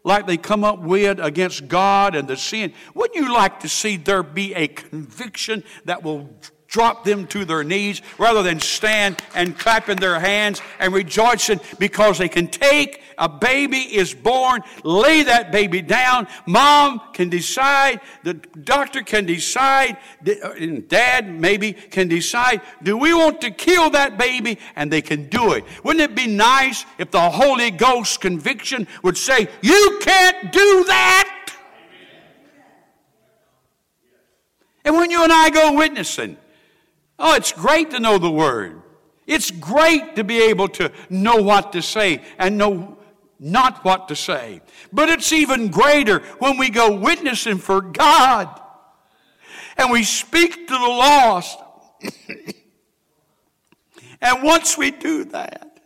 like 0.05 0.27
they 0.27 0.37
come 0.37 0.63
up 0.63 0.81
with 0.81 1.19
against 1.19 1.67
God 1.67 2.15
and 2.15 2.29
the 2.29 2.37
sin, 2.37 2.73
wouldn't 2.95 3.17
you 3.17 3.33
like 3.33 3.61
to 3.61 3.69
see 3.69 3.97
there 3.97 4.23
be 4.23 4.55
a 4.55 4.69
conviction 4.69 5.65
that 5.87 6.03
will 6.03 6.31
drop 6.75 7.05
them 7.05 7.25
to 7.25 7.45
their 7.45 7.63
knees 7.63 8.03
rather 8.19 8.43
than 8.43 8.59
stand 8.59 9.23
and 9.37 9.57
clapping 9.57 9.95
their 9.95 10.19
hands 10.19 10.61
and 10.81 10.93
rejoicing 10.93 11.61
because 11.79 12.19
they 12.19 12.29
can 12.29 12.49
take 12.49 13.01
a 13.17 13.29
baby 13.29 13.79
is 13.79 14.13
born, 14.13 14.61
lay 14.83 15.23
that 15.23 15.53
baby 15.53 15.81
down. 15.81 16.27
Mom 16.47 17.01
can 17.13 17.29
decide, 17.29 18.01
the 18.25 18.35
doctor 18.35 19.03
can 19.03 19.25
decide, 19.25 19.99
uh, 20.27 20.51
and 20.55 20.89
dad 20.89 21.33
maybe 21.33 21.75
can 21.75 22.09
decide, 22.09 22.61
do 22.83 22.97
we 22.97 23.15
want 23.15 23.41
to 23.43 23.53
kill 23.53 23.91
that 23.91 24.19
baby? 24.19 24.59
And 24.75 24.93
they 24.93 25.01
can 25.01 25.29
do 25.29 25.53
it. 25.53 25.65
Wouldn't 25.85 26.03
it 26.03 26.17
be 26.17 26.27
nice 26.27 26.85
if 26.99 27.13
the 27.13 27.31
Holy 27.31 27.71
Ghost 27.71 28.21
conviction 28.21 28.89
would 29.05 29.17
say, 29.17 29.47
you 29.63 30.01
can't 30.03 30.53
do 30.53 30.85
that? 30.89 31.31
And 34.85 34.97
when 34.97 35.13
you 35.13 35.23
and 35.23 35.33
I 35.33 35.51
go 35.51 35.75
witnessing, 35.75 36.37
Oh, 37.19 37.35
it's 37.35 37.53
great 37.53 37.91
to 37.93 38.01
know 38.01 38.19
the 38.19 38.31
Word. 38.31 38.83
It's 39.27 39.51
great 39.51 40.17
to 40.17 40.25
be 40.25 40.51
able 40.51 40.69
to 40.69 40.93
know 41.09 41.37
what 41.37 41.73
to 41.73 41.83
say 41.83 42.23
and 42.39 42.59
know 42.59 42.99
not 43.39 43.85
what 43.85 44.09
to 44.09 44.17
say. 44.17 44.61
But 44.93 45.09
it's 45.09 45.33
even 45.33 45.69
greater 45.69 46.21
when 46.39 46.59
we 46.59 46.71
go 46.71 46.97
witnessing 46.97 47.59
for 47.59 47.81
God 47.81 48.61
and 49.77 49.91
we 49.91 50.05
speak 50.05 50.69
to 50.69 50.73
the 50.73 50.79
lost. 50.79 51.59
and 54.21 54.43
once 54.43 54.77
we 54.77 54.91
do 54.91 55.25
that, 55.27 55.81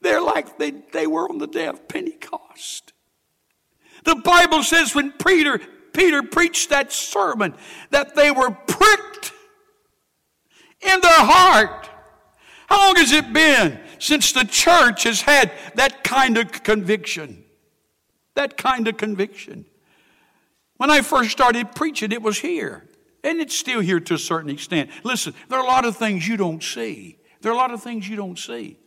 they're 0.00 0.22
like 0.22 0.58
they, 0.58 0.72
they 0.92 1.06
were 1.06 1.28
on 1.28 1.38
the 1.38 1.46
day 1.46 1.66
of 1.66 1.88
Pentecost. 1.88 2.92
The 4.04 4.16
Bible 4.16 4.62
says 4.62 4.94
when 4.94 5.12
Peter, 5.12 5.60
Peter 5.92 6.22
preached 6.22 6.70
that 6.70 6.92
sermon 6.92 7.54
that 7.90 8.16
they 8.16 8.30
were 8.30 8.50
pricked 8.50 9.32
in 10.82 11.00
their 11.00 11.10
heart. 11.20 11.88
How 12.68 12.86
long 12.86 12.96
has 12.96 13.12
it 13.12 13.32
been 13.32 13.78
since 13.98 14.32
the 14.32 14.44
church 14.44 15.04
has 15.04 15.20
had 15.20 15.52
that 15.74 16.04
kind 16.04 16.38
of 16.38 16.50
conviction? 16.62 17.44
That 18.34 18.56
kind 18.56 18.88
of 18.88 18.96
conviction. 18.96 19.66
When 20.76 20.90
I 20.90 21.02
first 21.02 21.30
started 21.30 21.74
preaching, 21.74 22.12
it 22.12 22.22
was 22.22 22.38
here. 22.38 22.84
And 23.22 23.40
it's 23.40 23.56
still 23.56 23.80
here 23.80 24.00
to 24.00 24.14
a 24.14 24.18
certain 24.18 24.50
extent. 24.50 24.90
Listen, 25.04 25.34
there 25.48 25.58
are 25.58 25.64
a 25.64 25.68
lot 25.68 25.84
of 25.84 25.96
things 25.96 26.26
you 26.26 26.36
don't 26.36 26.62
see. 26.62 27.18
There 27.40 27.52
are 27.52 27.54
a 27.54 27.58
lot 27.58 27.72
of 27.72 27.82
things 27.82 28.08
you 28.08 28.16
don't 28.16 28.38
see 28.38 28.78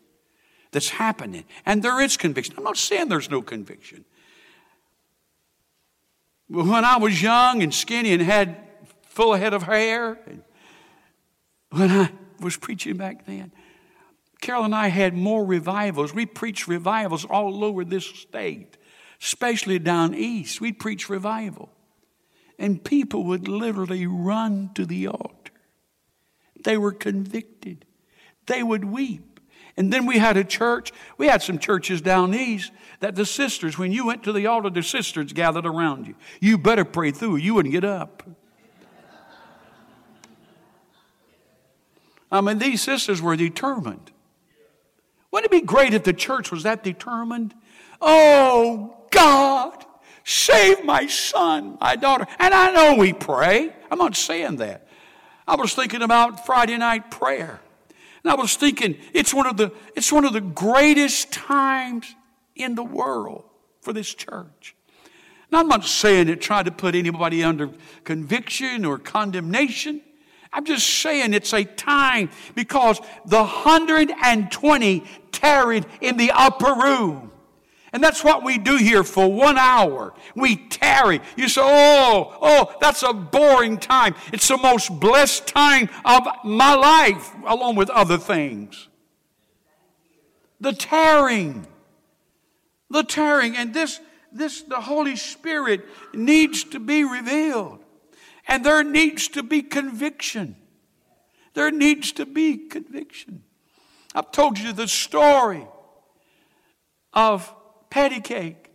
that's 0.72 0.90
happening. 0.90 1.46
And 1.66 1.82
there 1.82 2.02
is 2.02 2.18
conviction. 2.18 2.56
I'm 2.58 2.64
not 2.64 2.78
saying 2.78 3.08
there's 3.08 3.30
no 3.30 3.42
conviction. 3.42 4.04
When 6.50 6.84
I 6.84 6.98
was 6.98 7.22
young 7.22 7.64
and 7.64 7.74
skinny 7.74 8.12
and 8.14 8.22
had 8.22 8.58
full 9.08 9.34
head 9.36 9.54
of 9.54 9.64
hair, 9.64 10.20
when 11.76 11.92
I 11.92 12.12
was 12.40 12.58
preaching 12.58 12.98
back 12.98 13.26
then. 13.26 13.52
Carol 14.42 14.64
and 14.64 14.76
I 14.76 14.88
had 14.88 15.14
more 15.14 15.46
revivals. 15.46 16.14
We 16.14 16.26
preached 16.26 16.68
revivals 16.68 17.26
all 17.26 17.64
over 17.64 17.84
this 17.84 18.06
state, 18.06 18.78
especially 19.22 19.80
down 19.80 20.14
east. 20.14 20.62
We 20.62 20.72
preached 20.72 21.10
revival. 21.10 21.70
And 22.58 22.84
people 22.84 23.26
would 23.26 23.48
literally 23.48 24.08
run 24.08 24.72
to 24.76 24.86
the 24.86 25.08
altar. 25.08 25.52
They 26.64 26.78
were 26.78 26.94
convicted. 26.94 27.86
They 28.46 28.64
would 28.64 28.86
weep. 28.86 29.40
And 29.78 29.92
then 29.92 30.06
we 30.06 30.20
had 30.20 30.38
a 30.38 30.44
church, 30.46 30.94
we 31.18 31.28
had 31.28 31.42
some 31.42 31.60
churches 31.60 32.00
down 32.00 32.34
east 32.34 32.72
that 33.02 33.16
the 33.16 33.26
sisters, 33.26 33.78
when 33.78 33.92
you 33.92 34.06
went 34.06 34.24
to 34.24 34.32
the 34.32 34.48
altar, 34.48 34.70
the 34.70 34.82
sisters 34.82 35.34
gathered 35.34 35.66
around 35.66 36.08
you. 36.08 36.16
You 36.40 36.58
better 36.58 36.86
pray 36.86 37.12
through, 37.12 37.38
you 37.38 37.56
wouldn't 37.56 37.74
get 37.74 37.84
up. 37.84 38.24
I 42.32 42.42
mean, 42.42 42.58
these 42.58 42.82
sisters 42.82 43.22
were 43.22 43.36
determined. 43.36 44.12
Wouldn't 45.32 45.52
it 45.52 45.62
be 45.62 45.66
great 45.66 45.94
if 45.94 46.04
the 46.04 46.14
church 46.14 46.52
was 46.52 46.64
that 46.64 46.84
determined? 46.84 47.54
Oh, 48.02 48.96
God, 49.12 49.86
save 50.24 50.84
my 50.84 51.08
son, 51.08 51.78
my 51.80 51.96
daughter. 51.96 52.26
And 52.40 52.54
I 52.54 52.72
know 52.72 52.96
we 52.96 53.14
pray. 53.14 53.74
I'm 53.92 53.98
not 53.98 54.16
saying 54.16 54.58
that. 54.58 54.88
I 55.48 55.56
was 55.56 55.76
thinking 55.76 56.02
about 56.02 56.46
Friday 56.46 56.78
night 56.78 57.12
prayer. 57.12 57.60
And 58.24 58.32
I 58.32 58.36
was 58.36 58.56
thinking 58.56 58.98
it's 59.14 59.34
one 59.34 59.46
of 59.46 59.58
the, 59.58 59.72
it's 59.96 60.12
one 60.12 60.26
of 60.26 60.34
the 60.34 60.42
greatest 60.42 61.32
times 61.32 62.16
in 62.56 62.76
the 62.76 62.84
world 62.84 63.44
for 63.82 63.94
this 63.94 64.14
church. 64.14 64.76
Now, 65.52 65.60
I'm 65.60 65.68
not 65.68 65.86
saying 65.86 66.30
it 66.30 66.42
trying 66.42 66.66
to 66.66 66.72
put 66.72 66.96
anybody 66.96 67.44
under 67.44 67.70
conviction 68.04 68.84
or 68.84 68.98
condemnation. 68.98 70.02
I'm 70.56 70.64
just 70.64 70.88
saying 70.88 71.34
it's 71.34 71.54
a 71.54 71.66
time 71.66 72.30
because 72.56 73.02
the 73.26 73.40
120 73.40 75.04
tarried 75.34 75.86
in 76.00 76.16
the 76.16 76.32
upper 76.32 76.74
room. 76.74 77.30
And 77.92 78.02
that's 78.02 78.24
what 78.24 78.42
we 78.42 78.58
do 78.58 78.78
here 78.78 79.04
for 79.04 79.30
one 79.30 79.58
hour. 79.58 80.14
We 80.34 80.56
tarry. 80.56 81.20
You 81.36 81.50
say, 81.50 81.62
oh, 81.62 82.38
oh, 82.42 82.74
that's 82.80 83.04
a 83.04 83.12
boring 83.12 83.78
time. 83.78 84.16
It's 84.32 84.48
the 84.48 84.58
most 84.58 84.98
blessed 84.98 85.46
time 85.46 85.90
of 86.06 86.26
my 86.46 86.74
life, 86.74 87.34
along 87.46 87.76
with 87.76 87.90
other 87.90 88.18
things. 88.18 88.88
The 90.62 90.72
tarrying. 90.72 91.68
The 92.90 93.04
tarrying. 93.04 93.58
And 93.58 93.74
this, 93.74 94.00
this, 94.32 94.62
the 94.62 94.80
Holy 94.80 95.18
Spirit 95.18 95.86
needs 96.14 96.64
to 96.64 96.80
be 96.80 97.04
revealed. 97.04 97.85
And 98.48 98.64
there 98.64 98.84
needs 98.84 99.28
to 99.30 99.44
be 99.44 99.62
conviction. 99.62 100.56
There 101.54 101.72
needs 101.72 102.12
to 102.14 102.26
be 102.26 102.58
conviction. 102.58 103.44
I've 104.14 104.32
told 104.32 104.60
you 104.60 104.72
the 104.72 104.88
story 104.88 105.66
of 107.14 107.54
patty 107.90 108.22
cake. 108.22 108.70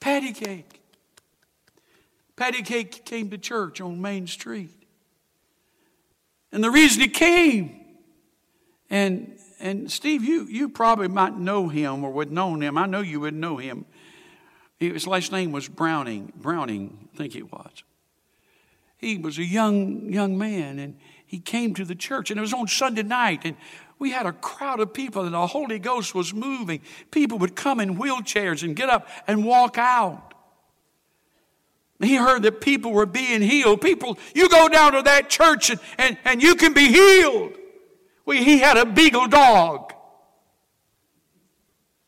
Patty 0.00 0.32
cake. 0.32 0.80
Patty 2.34 2.62
cake 2.62 3.04
came 3.04 3.30
to 3.30 3.38
church 3.38 3.80
on 3.80 4.00
Main 4.00 4.26
Street. 4.26 4.70
And 6.50 6.62
the 6.62 6.70
reason 6.70 7.02
he 7.02 7.08
came, 7.08 7.80
and 8.90 9.38
and 9.60 9.90
Steve, 9.90 10.24
you 10.24 10.46
you 10.46 10.68
probably 10.68 11.08
might 11.08 11.36
know 11.36 11.68
him 11.68 12.04
or 12.04 12.10
would 12.10 12.32
know 12.32 12.54
him. 12.56 12.76
I 12.76 12.86
know 12.86 13.00
you 13.00 13.20
would 13.20 13.34
know 13.34 13.58
him. 13.58 13.86
His 14.90 15.06
last 15.06 15.32
name 15.32 15.52
was 15.52 15.68
Browning. 15.68 16.32
Browning, 16.36 17.08
I 17.14 17.16
think 17.16 17.36
it 17.36 17.52
was. 17.52 17.84
He 18.96 19.18
was 19.18 19.38
a 19.38 19.44
young 19.44 20.12
young 20.12 20.38
man, 20.38 20.78
and 20.78 20.96
he 21.26 21.38
came 21.38 21.74
to 21.74 21.84
the 21.84 21.94
church, 21.94 22.30
and 22.30 22.38
it 22.38 22.40
was 22.40 22.52
on 22.52 22.68
Sunday 22.68 23.02
night, 23.02 23.42
and 23.44 23.56
we 23.98 24.10
had 24.10 24.26
a 24.26 24.32
crowd 24.32 24.80
of 24.80 24.92
people, 24.92 25.24
and 25.24 25.34
the 25.34 25.46
Holy 25.46 25.78
Ghost 25.78 26.14
was 26.14 26.34
moving. 26.34 26.80
People 27.10 27.38
would 27.38 27.54
come 27.54 27.80
in 27.80 27.96
wheelchairs 27.96 28.62
and 28.62 28.74
get 28.74 28.88
up 28.88 29.08
and 29.26 29.44
walk 29.44 29.78
out. 29.78 30.32
He 32.00 32.16
heard 32.16 32.42
that 32.42 32.60
people 32.60 32.92
were 32.92 33.06
being 33.06 33.42
healed. 33.42 33.80
People, 33.80 34.18
you 34.34 34.48
go 34.48 34.68
down 34.68 34.92
to 34.92 35.02
that 35.02 35.30
church 35.30 35.70
and, 35.70 35.80
and, 35.98 36.18
and 36.24 36.42
you 36.42 36.56
can 36.56 36.72
be 36.72 36.88
healed. 36.88 37.52
Well, 38.24 38.42
he 38.42 38.58
had 38.58 38.76
a 38.76 38.84
beagle 38.84 39.28
dog. 39.28 39.94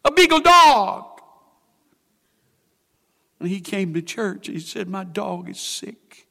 A 0.04 0.10
beagle 0.10 0.40
dog. 0.40 1.13
And 3.44 3.52
he 3.52 3.60
came 3.60 3.92
to 3.92 4.00
church. 4.00 4.46
He 4.46 4.58
said, 4.58 4.88
My 4.88 5.04
dog 5.04 5.50
is 5.50 5.60
sick. 5.60 6.26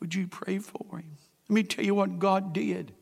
Would 0.00 0.12
you 0.12 0.26
pray 0.26 0.58
for 0.58 0.98
him? 0.98 1.18
Let 1.48 1.54
me 1.54 1.62
tell 1.62 1.84
you 1.84 1.94
what 1.94 2.18
God 2.18 2.52
did. 2.52 2.92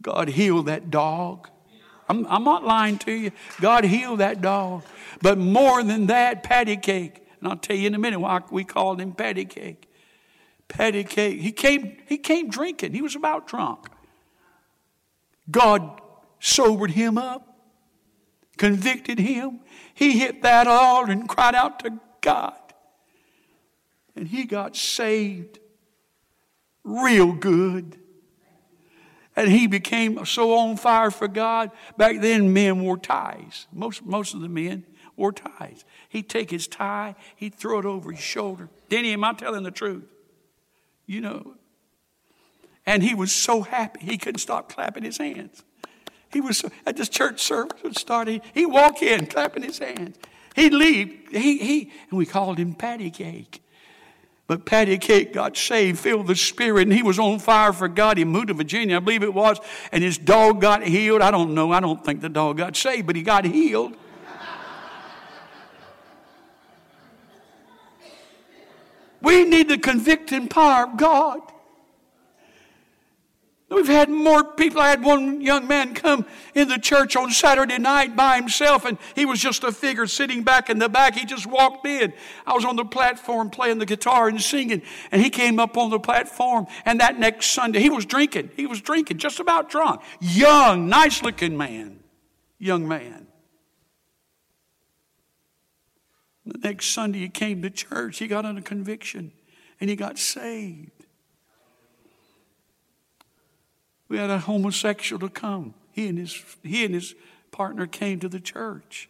God 0.00 0.30
healed 0.30 0.66
that 0.66 0.90
dog. 0.90 1.50
I'm, 2.08 2.26
I'm 2.28 2.44
not 2.44 2.64
lying 2.64 2.96
to 3.00 3.12
you. 3.12 3.30
God 3.60 3.84
healed 3.84 4.20
that 4.20 4.40
dog. 4.40 4.84
But 5.20 5.36
more 5.36 5.82
than 5.82 6.06
that, 6.06 6.42
patty 6.42 6.78
cake. 6.78 7.26
And 7.40 7.50
I'll 7.50 7.58
tell 7.58 7.76
you 7.76 7.88
in 7.88 7.94
a 7.94 7.98
minute 7.98 8.20
why 8.20 8.40
we 8.50 8.64
called 8.64 8.98
him 8.98 9.12
patty 9.12 9.44
cake. 9.44 9.86
Patty 10.68 11.04
cake. 11.04 11.40
He 11.40 11.52
came, 11.52 11.98
he 12.06 12.16
came 12.16 12.48
drinking. 12.48 12.94
He 12.94 13.02
was 13.02 13.14
about 13.14 13.46
drunk. 13.46 13.86
God 15.50 16.00
sobered 16.40 16.92
him 16.92 17.18
up, 17.18 17.51
convicted 18.62 19.18
him. 19.18 19.58
He 19.92 20.20
hit 20.20 20.42
that 20.42 20.68
altar 20.68 21.10
and 21.10 21.28
cried 21.28 21.56
out 21.56 21.80
to 21.80 21.98
God. 22.20 22.54
And 24.14 24.28
he 24.28 24.44
got 24.44 24.76
saved 24.76 25.58
real 26.84 27.32
good. 27.32 27.98
And 29.34 29.50
he 29.50 29.66
became 29.66 30.24
so 30.24 30.56
on 30.56 30.76
fire 30.76 31.10
for 31.10 31.26
God. 31.26 31.72
Back 31.96 32.20
then, 32.20 32.52
men 32.52 32.82
wore 32.82 32.98
ties. 32.98 33.66
Most, 33.72 34.04
most 34.04 34.32
of 34.32 34.42
the 34.42 34.48
men 34.48 34.86
wore 35.16 35.32
ties. 35.32 35.84
He'd 36.08 36.28
take 36.28 36.48
his 36.48 36.68
tie, 36.68 37.16
he'd 37.34 37.56
throw 37.56 37.80
it 37.80 37.84
over 37.84 38.12
his 38.12 38.20
shoulder. 38.20 38.68
Denny, 38.88 39.12
am 39.12 39.24
I 39.24 39.32
telling 39.32 39.64
the 39.64 39.72
truth? 39.72 40.04
You 41.04 41.20
know. 41.20 41.54
And 42.86 43.02
he 43.02 43.16
was 43.16 43.32
so 43.32 43.62
happy, 43.62 44.06
he 44.06 44.18
couldn't 44.18 44.38
stop 44.38 44.72
clapping 44.72 45.02
his 45.02 45.18
hands. 45.18 45.64
He 46.32 46.40
was 46.40 46.64
at 46.86 46.96
this 46.96 47.08
church 47.08 47.40
service 47.40 47.82
would 47.82 47.98
start, 47.98 48.28
he, 48.28 48.40
he'd 48.54 48.66
walk 48.66 49.02
in 49.02 49.26
clapping 49.26 49.62
his 49.62 49.78
hands. 49.78 50.16
He'd 50.54 50.72
leave, 50.72 51.28
he, 51.30 51.58
he, 51.58 51.92
and 52.10 52.18
we 52.18 52.26
called 52.26 52.58
him 52.58 52.74
patty 52.74 53.10
cake. 53.10 53.62
But 54.46 54.66
Patty 54.66 54.98
Cake 54.98 55.32
got 55.32 55.56
saved, 55.56 55.98
filled 55.98 56.26
the 56.26 56.34
Spirit, 56.34 56.82
and 56.82 56.92
he 56.92 57.02
was 57.02 57.18
on 57.18 57.38
fire 57.38 57.72
for 57.72 57.88
God. 57.88 58.18
He 58.18 58.24
moved 58.24 58.48
to 58.48 58.54
Virginia, 58.54 58.96
I 58.96 58.98
believe 58.98 59.22
it 59.22 59.32
was, 59.32 59.58
and 59.92 60.02
his 60.02 60.18
dog 60.18 60.60
got 60.60 60.82
healed. 60.82 61.22
I 61.22 61.30
don't 61.30 61.54
know. 61.54 61.72
I 61.72 61.80
don't 61.80 62.04
think 62.04 62.20
the 62.20 62.28
dog 62.28 62.58
got 62.58 62.76
saved, 62.76 63.06
but 63.06 63.16
he 63.16 63.22
got 63.22 63.44
healed. 63.44 63.96
we 69.22 69.44
need 69.44 69.68
the 69.68 69.78
convicting 69.78 70.48
power 70.48 70.84
of 70.84 70.96
God. 70.96 71.40
We've 73.72 73.86
had 73.86 74.10
more 74.10 74.44
people. 74.44 74.80
I 74.80 74.90
had 74.90 75.02
one 75.02 75.40
young 75.40 75.66
man 75.66 75.94
come 75.94 76.26
in 76.54 76.68
the 76.68 76.78
church 76.78 77.16
on 77.16 77.30
Saturday 77.30 77.78
night 77.78 78.14
by 78.14 78.36
himself, 78.36 78.84
and 78.84 78.98
he 79.14 79.24
was 79.24 79.40
just 79.40 79.64
a 79.64 79.72
figure 79.72 80.06
sitting 80.06 80.42
back 80.42 80.68
in 80.68 80.78
the 80.78 80.88
back. 80.88 81.14
He 81.16 81.24
just 81.24 81.46
walked 81.46 81.86
in. 81.86 82.12
I 82.46 82.52
was 82.52 82.64
on 82.64 82.76
the 82.76 82.84
platform 82.84 83.50
playing 83.50 83.78
the 83.78 83.86
guitar 83.86 84.28
and 84.28 84.40
singing, 84.40 84.82
and 85.10 85.22
he 85.22 85.30
came 85.30 85.58
up 85.58 85.76
on 85.76 85.90
the 85.90 85.98
platform. 85.98 86.66
And 86.84 87.00
that 87.00 87.18
next 87.18 87.46
Sunday, 87.46 87.80
he 87.80 87.90
was 87.90 88.04
drinking. 88.04 88.50
He 88.56 88.66
was 88.66 88.80
drinking, 88.80 89.18
just 89.18 89.40
about 89.40 89.70
drunk. 89.70 90.02
Young, 90.20 90.88
nice 90.88 91.22
looking 91.22 91.56
man. 91.56 92.00
Young 92.58 92.86
man. 92.86 93.26
The 96.44 96.58
next 96.58 96.86
Sunday, 96.86 97.20
he 97.20 97.28
came 97.28 97.62
to 97.62 97.70
church. 97.70 98.18
He 98.18 98.26
got 98.26 98.44
under 98.44 98.60
conviction, 98.60 99.32
and 99.80 99.88
he 99.88 99.96
got 99.96 100.18
saved. 100.18 101.01
We 104.12 104.18
had 104.18 104.28
a 104.28 104.40
homosexual 104.40 105.18
to 105.20 105.30
come. 105.30 105.72
He 105.90 106.06
and 106.06 106.18
his, 106.18 106.44
he 106.62 106.84
and 106.84 106.94
his 106.94 107.14
partner 107.50 107.86
came 107.86 108.20
to 108.20 108.28
the 108.28 108.40
church. 108.40 109.08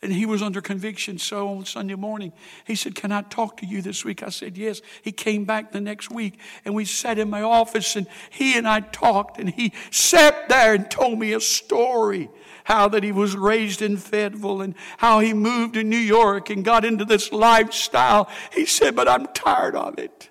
And 0.00 0.10
he 0.10 0.24
was 0.24 0.40
under 0.40 0.62
conviction. 0.62 1.18
So 1.18 1.50
on 1.50 1.66
Sunday 1.66 1.94
morning, 1.94 2.32
he 2.66 2.74
said, 2.74 2.94
Can 2.94 3.12
I 3.12 3.20
talk 3.20 3.58
to 3.58 3.66
you 3.66 3.82
this 3.82 4.06
week? 4.06 4.22
I 4.22 4.30
said, 4.30 4.56
Yes. 4.56 4.80
He 5.02 5.12
came 5.12 5.44
back 5.44 5.72
the 5.72 5.82
next 5.82 6.10
week 6.10 6.38
and 6.64 6.74
we 6.74 6.86
sat 6.86 7.18
in 7.18 7.28
my 7.28 7.42
office 7.42 7.96
and 7.96 8.06
he 8.30 8.56
and 8.56 8.66
I 8.66 8.80
talked 8.80 9.38
and 9.38 9.50
he 9.50 9.74
sat 9.90 10.48
there 10.48 10.72
and 10.72 10.90
told 10.90 11.18
me 11.18 11.34
a 11.34 11.40
story. 11.40 12.30
How 12.64 12.88
that 12.88 13.02
he 13.02 13.12
was 13.12 13.36
raised 13.36 13.82
in 13.82 13.98
Fayetteville 13.98 14.62
and 14.62 14.74
how 14.96 15.20
he 15.20 15.34
moved 15.34 15.74
to 15.74 15.84
New 15.84 15.98
York 15.98 16.48
and 16.48 16.64
got 16.64 16.86
into 16.86 17.04
this 17.04 17.30
lifestyle. 17.30 18.30
He 18.54 18.64
said, 18.64 18.96
But 18.96 19.06
I'm 19.06 19.26
tired 19.34 19.76
of 19.76 19.98
it. 19.98 20.30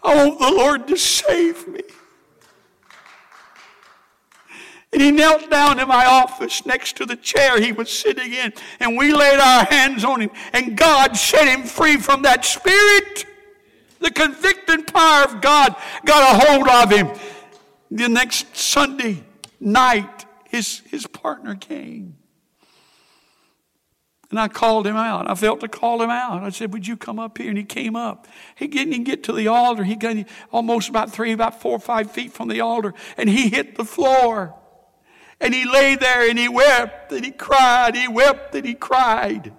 I 0.00 0.14
want 0.14 0.38
the 0.38 0.52
Lord 0.52 0.86
to 0.86 0.96
save 0.96 1.66
me. 1.66 1.82
And 4.92 5.02
he 5.02 5.10
knelt 5.10 5.50
down 5.50 5.78
in 5.78 5.86
my 5.86 6.06
office 6.06 6.64
next 6.64 6.96
to 6.96 7.06
the 7.06 7.16
chair 7.16 7.60
he 7.60 7.72
was 7.72 7.90
sitting 7.90 8.32
in, 8.32 8.52
and 8.80 8.96
we 8.96 9.12
laid 9.12 9.38
our 9.38 9.64
hands 9.64 10.02
on 10.02 10.22
him, 10.22 10.30
and 10.52 10.76
God 10.76 11.16
set 11.16 11.46
him 11.46 11.64
free 11.64 11.98
from 11.98 12.22
that 12.22 12.44
spirit. 12.44 13.26
The 14.00 14.10
convicting 14.10 14.84
power 14.84 15.24
of 15.24 15.40
God 15.40 15.76
got 16.06 16.34
a 16.34 16.46
hold 16.46 16.68
of 16.68 16.90
him. 16.90 17.10
The 17.90 18.08
next 18.08 18.56
Sunday 18.56 19.24
night, 19.60 20.24
his, 20.48 20.80
his 20.90 21.06
partner 21.06 21.54
came. 21.54 22.16
And 24.30 24.38
I 24.38 24.48
called 24.48 24.86
him 24.86 24.96
out. 24.96 25.28
I 25.28 25.34
felt 25.34 25.60
to 25.60 25.68
call 25.68 26.02
him 26.02 26.10
out. 26.10 26.42
I 26.42 26.50
said, 26.50 26.72
Would 26.74 26.86
you 26.86 26.98
come 26.98 27.18
up 27.18 27.38
here? 27.38 27.48
And 27.48 27.56
he 27.56 27.64
came 27.64 27.96
up. 27.96 28.26
He 28.56 28.66
didn't 28.66 28.92
even 28.92 29.04
get 29.04 29.22
to 29.24 29.32
the 29.32 29.48
altar. 29.48 29.84
He 29.84 29.96
got 29.96 30.16
almost 30.52 30.90
about 30.90 31.10
three, 31.10 31.32
about 31.32 31.62
four 31.62 31.72
or 31.72 31.78
five 31.78 32.10
feet 32.10 32.32
from 32.32 32.48
the 32.48 32.60
altar, 32.60 32.92
and 33.16 33.28
he 33.28 33.48
hit 33.48 33.76
the 33.76 33.86
floor. 33.86 34.54
And 35.40 35.54
he 35.54 35.64
lay 35.64 35.94
there 35.94 36.28
and 36.28 36.38
he 36.38 36.48
wept 36.48 37.12
and 37.12 37.24
he 37.24 37.30
cried. 37.30 37.94
He 37.94 38.08
wept 38.08 38.54
and 38.54 38.66
he 38.66 38.74
cried. 38.74 39.52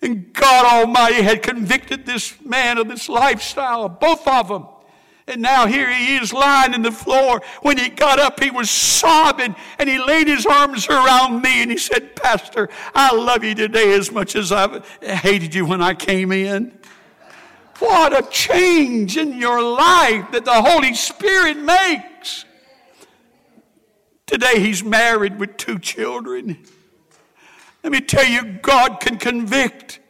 And 0.00 0.32
God 0.32 0.64
Almighty 0.64 1.22
had 1.22 1.42
convicted 1.42 2.06
this 2.06 2.40
man 2.44 2.78
of 2.78 2.88
this 2.88 3.08
lifestyle, 3.08 3.88
both 3.88 4.26
of 4.26 4.48
them. 4.48 4.66
And 5.28 5.42
now 5.42 5.66
here 5.66 5.92
he 5.92 6.16
is 6.16 6.32
lying 6.32 6.72
in 6.72 6.82
the 6.82 6.90
floor. 6.90 7.42
When 7.60 7.76
he 7.76 7.90
got 7.90 8.18
up, 8.18 8.42
he 8.42 8.50
was 8.50 8.70
sobbing 8.70 9.54
and 9.78 9.88
he 9.88 9.98
laid 9.98 10.26
his 10.26 10.46
arms 10.46 10.88
around 10.88 11.42
me 11.42 11.62
and 11.62 11.70
he 11.70 11.76
said, 11.76 12.16
Pastor, 12.16 12.70
I 12.94 13.14
love 13.14 13.44
you 13.44 13.54
today 13.54 13.92
as 13.92 14.10
much 14.10 14.34
as 14.34 14.50
I 14.50 14.80
hated 15.02 15.54
you 15.54 15.66
when 15.66 15.82
I 15.82 15.92
came 15.92 16.32
in. 16.32 16.78
What 17.78 18.16
a 18.16 18.28
change 18.28 19.16
in 19.18 19.38
your 19.38 19.62
life 19.62 20.32
that 20.32 20.44
the 20.44 20.62
Holy 20.62 20.94
Spirit 20.94 21.58
makes. 21.58 22.17
Today 24.28 24.60
he's 24.60 24.84
married 24.84 25.38
with 25.38 25.56
two 25.56 25.78
children. 25.78 26.58
Let 27.82 27.92
me 27.92 28.02
tell 28.02 28.26
you, 28.26 28.58
God 28.60 29.00
can 29.00 29.16
convict. 29.16 30.00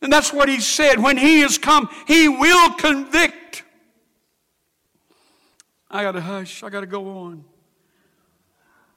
And 0.00 0.10
that's 0.10 0.32
what 0.32 0.48
he 0.48 0.60
said. 0.60 0.98
When 0.98 1.18
he 1.18 1.40
has 1.40 1.58
come, 1.58 1.90
he 2.06 2.26
will 2.26 2.72
convict. 2.72 3.64
I 5.90 6.02
got 6.02 6.12
to 6.12 6.22
hush. 6.22 6.62
I 6.62 6.70
got 6.70 6.80
to 6.80 6.86
go 6.86 7.18
on. 7.18 7.44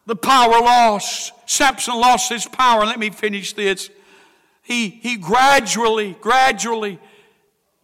The 0.06 0.16
power 0.16 0.62
lost. 0.62 1.34
Samson 1.46 1.96
lost 1.96 2.30
his 2.30 2.46
power. 2.46 2.86
Let 2.86 3.00
me 3.00 3.10
finish 3.10 3.52
this. 3.52 3.90
He, 4.64 4.88
he 4.88 5.18
gradually, 5.18 6.16
gradually 6.22 7.00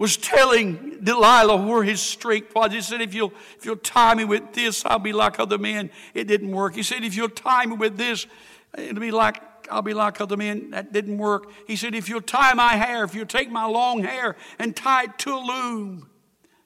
was 0.03 0.17
telling 0.17 0.99
Delilah 1.01 1.55
where 1.55 1.81
his 1.81 2.01
strength 2.01 2.53
was. 2.53 2.73
He 2.73 2.81
said, 2.81 2.99
if 2.99 3.13
you'll, 3.13 3.31
if 3.57 3.63
you'll 3.63 3.77
tie 3.77 4.13
me 4.13 4.25
with 4.25 4.51
this, 4.51 4.83
I'll 4.83 4.99
be 4.99 5.13
like 5.13 5.39
other 5.39 5.57
men. 5.57 5.91
It 6.13 6.27
didn't 6.27 6.51
work. 6.51 6.75
He 6.75 6.83
said, 6.83 7.05
if 7.05 7.15
you'll 7.15 7.29
tie 7.29 7.65
me 7.65 7.77
with 7.77 7.95
this, 7.95 8.27
it'll 8.77 8.99
be 8.99 9.11
like, 9.11 9.41
I'll 9.71 9.81
be 9.81 9.93
like 9.93 10.19
other 10.19 10.35
men. 10.35 10.71
That 10.71 10.91
didn't 10.91 11.19
work. 11.19 11.49
He 11.67 11.77
said, 11.77 11.95
if 11.95 12.09
you'll 12.09 12.19
tie 12.19 12.53
my 12.53 12.73
hair, 12.73 13.05
if 13.05 13.15
you'll 13.15 13.25
take 13.25 13.49
my 13.49 13.63
long 13.63 14.03
hair 14.03 14.35
and 14.59 14.75
tie 14.75 15.03
it 15.03 15.17
to 15.19 15.35
a 15.35 15.39
loom, 15.39 16.09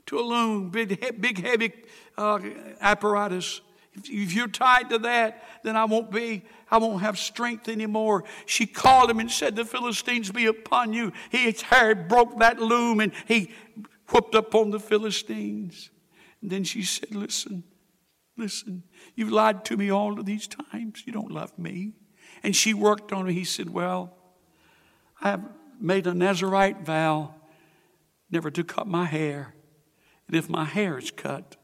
to 0.07 0.19
a 0.19 0.25
loom, 0.25 0.71
big, 0.71 1.21
big 1.21 1.39
heavy 1.39 1.73
uh, 2.17 2.39
apparatus, 2.81 3.61
if 4.03 4.33
you're 4.33 4.47
tied 4.47 4.89
to 4.89 4.97
that, 4.97 5.43
then 5.61 5.77
I 5.77 5.85
won't 5.85 6.09
be, 6.09 6.43
I 6.69 6.77
won't 6.77 7.01
have 7.01 7.17
strength 7.17 7.69
anymore. 7.69 8.23
She 8.45 8.65
called 8.65 9.09
him 9.09 9.19
and 9.19 9.31
said, 9.31 9.55
The 9.55 9.65
Philistines 9.65 10.31
be 10.31 10.45
upon 10.45 10.93
you. 10.93 11.13
His 11.29 11.61
hair 11.61 11.95
broke 11.95 12.39
that 12.39 12.59
loom 12.59 12.99
and 12.99 13.13
he 13.25 13.51
whooped 14.09 14.35
up 14.35 14.53
on 14.53 14.71
the 14.71 14.79
Philistines. 14.79 15.89
And 16.41 16.51
then 16.51 16.63
she 16.63 16.83
said, 16.83 17.15
Listen, 17.15 17.63
listen, 18.37 18.83
you've 19.15 19.31
lied 19.31 19.65
to 19.65 19.77
me 19.77 19.91
all 19.91 20.19
of 20.19 20.25
these 20.25 20.47
times. 20.47 21.03
You 21.05 21.13
don't 21.13 21.31
love 21.31 21.57
me. 21.57 21.93
And 22.43 22.55
she 22.55 22.73
worked 22.73 23.11
on 23.11 23.27
him. 23.27 23.33
He 23.33 23.43
said, 23.43 23.69
Well, 23.69 24.15
I 25.21 25.31
have 25.31 25.49
made 25.79 26.07
a 26.07 26.13
Nazarite 26.13 26.85
vow 26.85 27.33
never 28.29 28.51
to 28.51 28.63
cut 28.63 28.87
my 28.87 29.05
hair. 29.05 29.53
And 30.27 30.35
if 30.35 30.49
my 30.49 30.65
hair 30.65 30.97
is 30.97 31.11
cut, 31.11 31.55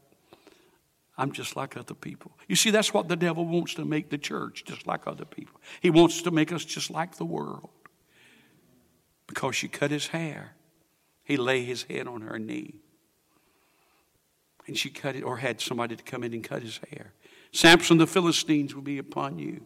I'm 1.16 1.32
just 1.32 1.54
like 1.54 1.76
other 1.76 1.94
people. 1.94 2.32
You 2.48 2.56
see, 2.56 2.70
that's 2.70 2.92
what 2.92 3.08
the 3.08 3.16
devil 3.16 3.46
wants 3.46 3.74
to 3.74 3.84
make 3.84 4.10
the 4.10 4.18
church, 4.18 4.64
just 4.64 4.86
like 4.86 5.06
other 5.06 5.24
people. 5.24 5.60
He 5.80 5.90
wants 5.90 6.22
to 6.22 6.30
make 6.30 6.52
us 6.52 6.64
just 6.64 6.90
like 6.90 7.16
the 7.16 7.24
world. 7.24 7.70
Because 9.26 9.54
she 9.54 9.68
cut 9.68 9.90
his 9.90 10.08
hair, 10.08 10.54
he 11.22 11.36
lay 11.36 11.64
his 11.64 11.84
head 11.84 12.08
on 12.08 12.22
her 12.22 12.38
knee. 12.38 12.74
And 14.66 14.76
she 14.76 14.90
cut 14.90 15.14
it, 15.14 15.22
or 15.22 15.36
had 15.36 15.60
somebody 15.60 15.94
to 15.94 16.02
come 16.02 16.24
in 16.24 16.32
and 16.32 16.42
cut 16.42 16.62
his 16.62 16.80
hair. 16.90 17.12
Samson, 17.52 17.98
the 17.98 18.06
Philistines 18.06 18.74
will 18.74 18.82
be 18.82 18.98
upon 18.98 19.38
you. 19.38 19.64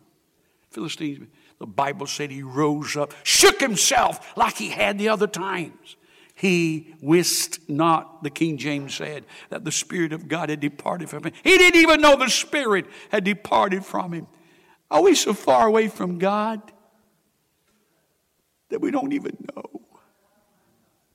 Philistines, 0.71 1.29
the 1.59 1.67
Bible 1.67 2.07
said 2.07 2.31
he 2.31 2.43
rose 2.43 2.97
up, 2.97 3.15
shook 3.23 3.61
himself 3.61 4.37
like 4.37 4.57
he 4.57 4.69
had 4.69 4.99
the 4.99 5.09
other 5.09 5.27
times 5.27 5.97
he 6.39 6.95
wist 7.01 7.69
not, 7.69 8.23
the 8.23 8.31
King 8.31 8.59
James 8.59 8.95
said, 8.95 9.25
that 9.51 9.65
the 9.65 9.73
Spirit 9.73 10.13
of 10.13 10.29
God 10.29 10.51
had 10.51 10.61
departed 10.61 11.11
from 11.11 11.25
him. 11.25 11.33
He 11.43 11.59
didn't 11.59 11.81
even 11.81 12.01
know 12.01 12.15
the 12.15 12.29
Spirit 12.29 12.87
had 13.11 13.25
departed 13.25 13.85
from 13.85 14.13
him. 14.13 14.29
Are 14.89 15.03
we 15.03 15.17
so 15.17 15.35
far 15.35 15.67
away 15.67 15.89
from 15.89 16.19
God 16.19 16.63
that 18.69 18.81
we 18.81 18.93
don't 18.93 19.13
even 19.13 19.37
know 19.55 19.83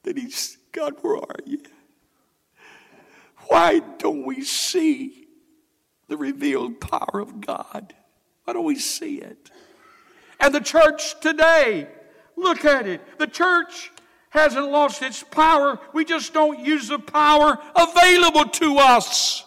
that 0.04 0.18
He's, 0.18 0.58
God, 0.74 0.96
where 1.02 1.18
are 1.18 1.40
you? 1.46 1.62
Why 3.48 3.80
don't 3.80 4.26
we 4.26 4.44
see 4.44 5.28
the 6.10 6.18
revealed 6.18 6.82
power 6.82 7.22
of 7.22 7.40
God? 7.40 7.94
Why 8.44 8.54
don't 8.54 8.66
we 8.66 8.76
see 8.76 9.20
it? 9.20 9.50
And 10.40 10.54
the 10.54 10.60
church 10.60 11.20
today, 11.22 11.88
look 12.36 12.66
at 12.66 12.86
it. 12.86 13.02
The 13.18 13.28
church 13.28 13.92
hasn't 14.34 14.72
lost 14.72 15.04
its 15.04 15.22
power. 15.22 15.80
We 15.94 16.06
just 16.06 16.34
don't 16.34 16.60
use 16.60 16.88
the 16.88 16.98
power 16.98 17.60
available 17.76 18.46
to 18.46 18.78
us. 18.80 19.46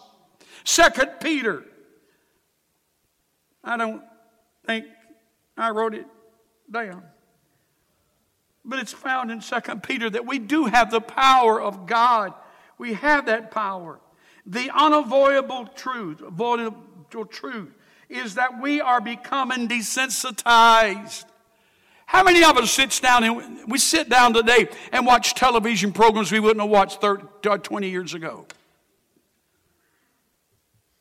Second 0.63 1.11
Peter. 1.21 1.65
I 3.61 3.75
don't 3.75 4.01
think 4.65 4.85
I 5.57 5.71
wrote 5.71 5.93
it 5.93 6.05
down. 6.71 7.03
But 8.63 8.79
it's 8.79 8.93
found 8.93 9.29
in 9.29 9.41
Second 9.41 9.83
Peter 9.83 10.09
that 10.09 10.25
we 10.25 10.39
do 10.39 10.65
have 10.65 10.89
the 10.89 11.01
power 11.01 11.61
of 11.61 11.85
God. 11.85 12.33
We 12.77 12.93
have 12.93 13.25
that 13.25 13.51
power. 13.51 13.99
The 14.45 14.71
unavoidable 14.73 15.65
truth, 15.75 16.21
avoidable 16.21 17.25
truth, 17.29 17.73
is 18.07 18.35
that 18.35 18.61
we 18.61 18.79
are 18.79 19.01
becoming 19.01 19.67
desensitized 19.67 21.25
how 22.07 22.23
many 22.23 22.41
of 22.41 22.57
us 22.57 22.71
sits 22.71 23.01
down 23.01 23.25
and 23.25 23.69
we 23.69 23.77
sit 23.77 24.07
down 24.07 24.33
today 24.33 24.69
and 24.93 25.05
watch 25.05 25.33
television 25.33 25.91
programs 25.91 26.31
we 26.31 26.39
wouldn't 26.39 26.61
have 26.61 26.69
watched 26.69 27.01
30, 27.01 27.25
uh, 27.45 27.57
20 27.57 27.89
years 27.89 28.13
ago? 28.13 28.45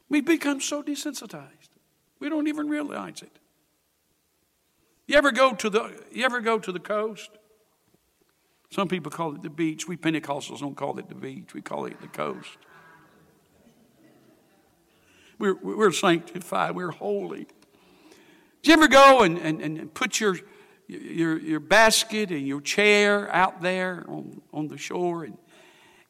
We've 0.08 0.24
become 0.24 0.60
so 0.60 0.82
desensitized. 0.82 1.70
We 2.18 2.28
don't 2.28 2.48
even 2.48 2.68
realize 2.68 3.22
it. 3.22 3.30
You 5.06 5.16
ever 5.16 5.30
go 5.30 5.54
to 5.54 5.70
the 5.70 6.04
you 6.10 6.24
ever 6.24 6.40
go 6.40 6.58
to 6.58 6.72
the 6.72 6.80
coast? 6.80 7.30
Some 8.70 8.88
people 8.88 9.12
call 9.12 9.32
it 9.36 9.42
the 9.42 9.50
beach. 9.50 9.86
We 9.86 9.96
Pentecostals 9.96 10.58
don't 10.58 10.76
call 10.76 10.98
it 10.98 11.08
the 11.08 11.14
beach. 11.14 11.54
We 11.54 11.62
call 11.62 11.86
it 11.86 12.00
the 12.00 12.08
coast. 12.08 12.58
We're, 15.38 15.54
we're 15.54 15.92
sanctified. 15.92 16.74
We're 16.74 16.90
holy. 16.90 17.46
Did 18.62 18.70
you 18.70 18.72
ever 18.72 18.88
go 18.88 19.22
and, 19.22 19.38
and, 19.38 19.60
and 19.60 19.94
put 19.94 20.18
your 20.18 20.36
your, 20.88 21.38
your 21.38 21.60
basket 21.60 22.30
and 22.30 22.46
your 22.46 22.60
chair 22.60 23.32
out 23.34 23.60
there 23.60 24.04
on, 24.08 24.40
on 24.52 24.68
the 24.68 24.78
shore 24.78 25.24
and, 25.24 25.36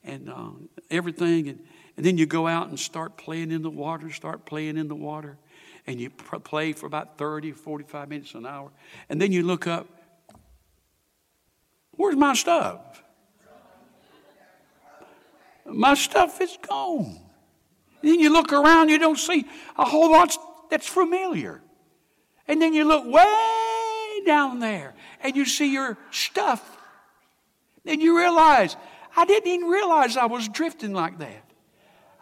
and 0.04 0.28
uh, 0.28 0.50
everything. 0.90 1.48
And, 1.48 1.60
and 1.96 2.04
then 2.04 2.18
you 2.18 2.26
go 2.26 2.46
out 2.46 2.68
and 2.68 2.78
start 2.78 3.16
playing 3.16 3.50
in 3.50 3.62
the 3.62 3.70
water, 3.70 4.10
start 4.10 4.44
playing 4.44 4.76
in 4.76 4.88
the 4.88 4.94
water. 4.94 5.38
And 5.86 6.00
you 6.00 6.10
pr- 6.10 6.36
play 6.36 6.72
for 6.72 6.86
about 6.86 7.16
30, 7.16 7.52
45 7.52 8.08
minutes, 8.08 8.34
an 8.34 8.44
hour. 8.44 8.70
And 9.08 9.20
then 9.20 9.32
you 9.32 9.42
look 9.44 9.66
up, 9.66 9.86
where's 11.92 12.16
my 12.16 12.34
stuff? 12.34 13.02
My 15.64 15.94
stuff 15.94 16.40
is 16.40 16.56
gone. 16.68 17.18
And 18.02 18.10
then 18.10 18.20
you 18.20 18.32
look 18.32 18.52
around, 18.52 18.88
you 18.88 18.98
don't 18.98 19.18
see 19.18 19.46
a 19.76 19.84
whole 19.84 20.10
lot 20.10 20.36
that's 20.70 20.86
familiar. 20.86 21.62
And 22.46 22.60
then 22.60 22.72
you 22.72 22.84
look 22.84 23.04
way 23.06 23.55
down 24.26 24.58
there 24.58 24.94
and 25.22 25.34
you 25.34 25.46
see 25.46 25.72
your 25.72 25.96
stuff, 26.10 26.76
then 27.84 28.00
you 28.00 28.18
realize, 28.18 28.76
I 29.16 29.24
didn't 29.24 29.50
even 29.50 29.68
realize 29.68 30.16
I 30.16 30.26
was 30.26 30.48
drifting 30.48 30.92
like 30.92 31.18
that. 31.18 31.44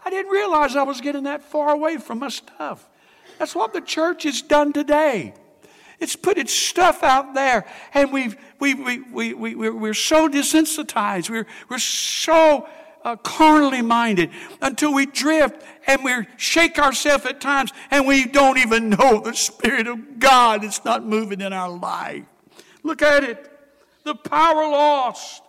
I 0.04 0.10
didn't 0.10 0.30
realize 0.30 0.76
I 0.76 0.82
was 0.82 1.00
getting 1.00 1.24
that 1.24 1.42
far 1.42 1.70
away 1.70 1.96
from 1.96 2.20
my 2.20 2.28
stuff. 2.28 2.88
That's 3.38 3.54
what 3.54 3.72
the 3.72 3.80
church 3.80 4.24
has 4.24 4.42
done 4.42 4.72
today. 4.72 5.34
It's 5.98 6.16
put 6.16 6.38
its 6.38 6.52
stuff 6.52 7.02
out 7.02 7.34
there, 7.34 7.66
and 7.94 8.12
we've, 8.12 8.36
we, 8.58 8.74
we, 8.74 9.00
we, 9.00 9.34
we, 9.34 9.54
we're 9.54 9.94
so 9.94 10.28
desensitized. 10.28 11.30
We're, 11.30 11.46
we're 11.68 11.78
so 11.78 12.68
uh, 13.04 13.16
carnally 13.16 13.82
minded 13.82 14.30
until 14.62 14.94
we 14.94 15.06
drift 15.06 15.62
and 15.86 16.02
we 16.02 16.12
shake 16.36 16.78
ourselves 16.78 17.26
at 17.26 17.40
times 17.40 17.72
and 17.90 18.06
we 18.06 18.26
don't 18.26 18.58
even 18.58 18.90
know 18.90 19.20
the 19.20 19.34
Spirit 19.34 19.86
of 19.86 20.18
God 20.18 20.64
is 20.64 20.84
not 20.84 21.04
moving 21.04 21.40
in 21.40 21.52
our 21.52 21.70
life. 21.70 22.24
Look 22.82 23.02
at 23.02 23.22
it. 23.24 23.50
The 24.04 24.14
power 24.14 24.68
lost. 24.68 25.42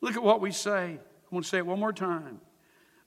Look 0.00 0.16
at 0.16 0.22
what 0.22 0.40
we 0.40 0.50
say. 0.50 0.98
I 0.98 1.34
want 1.34 1.44
to 1.44 1.48
say 1.48 1.58
it 1.58 1.66
one 1.66 1.78
more 1.78 1.92
time. 1.92 2.40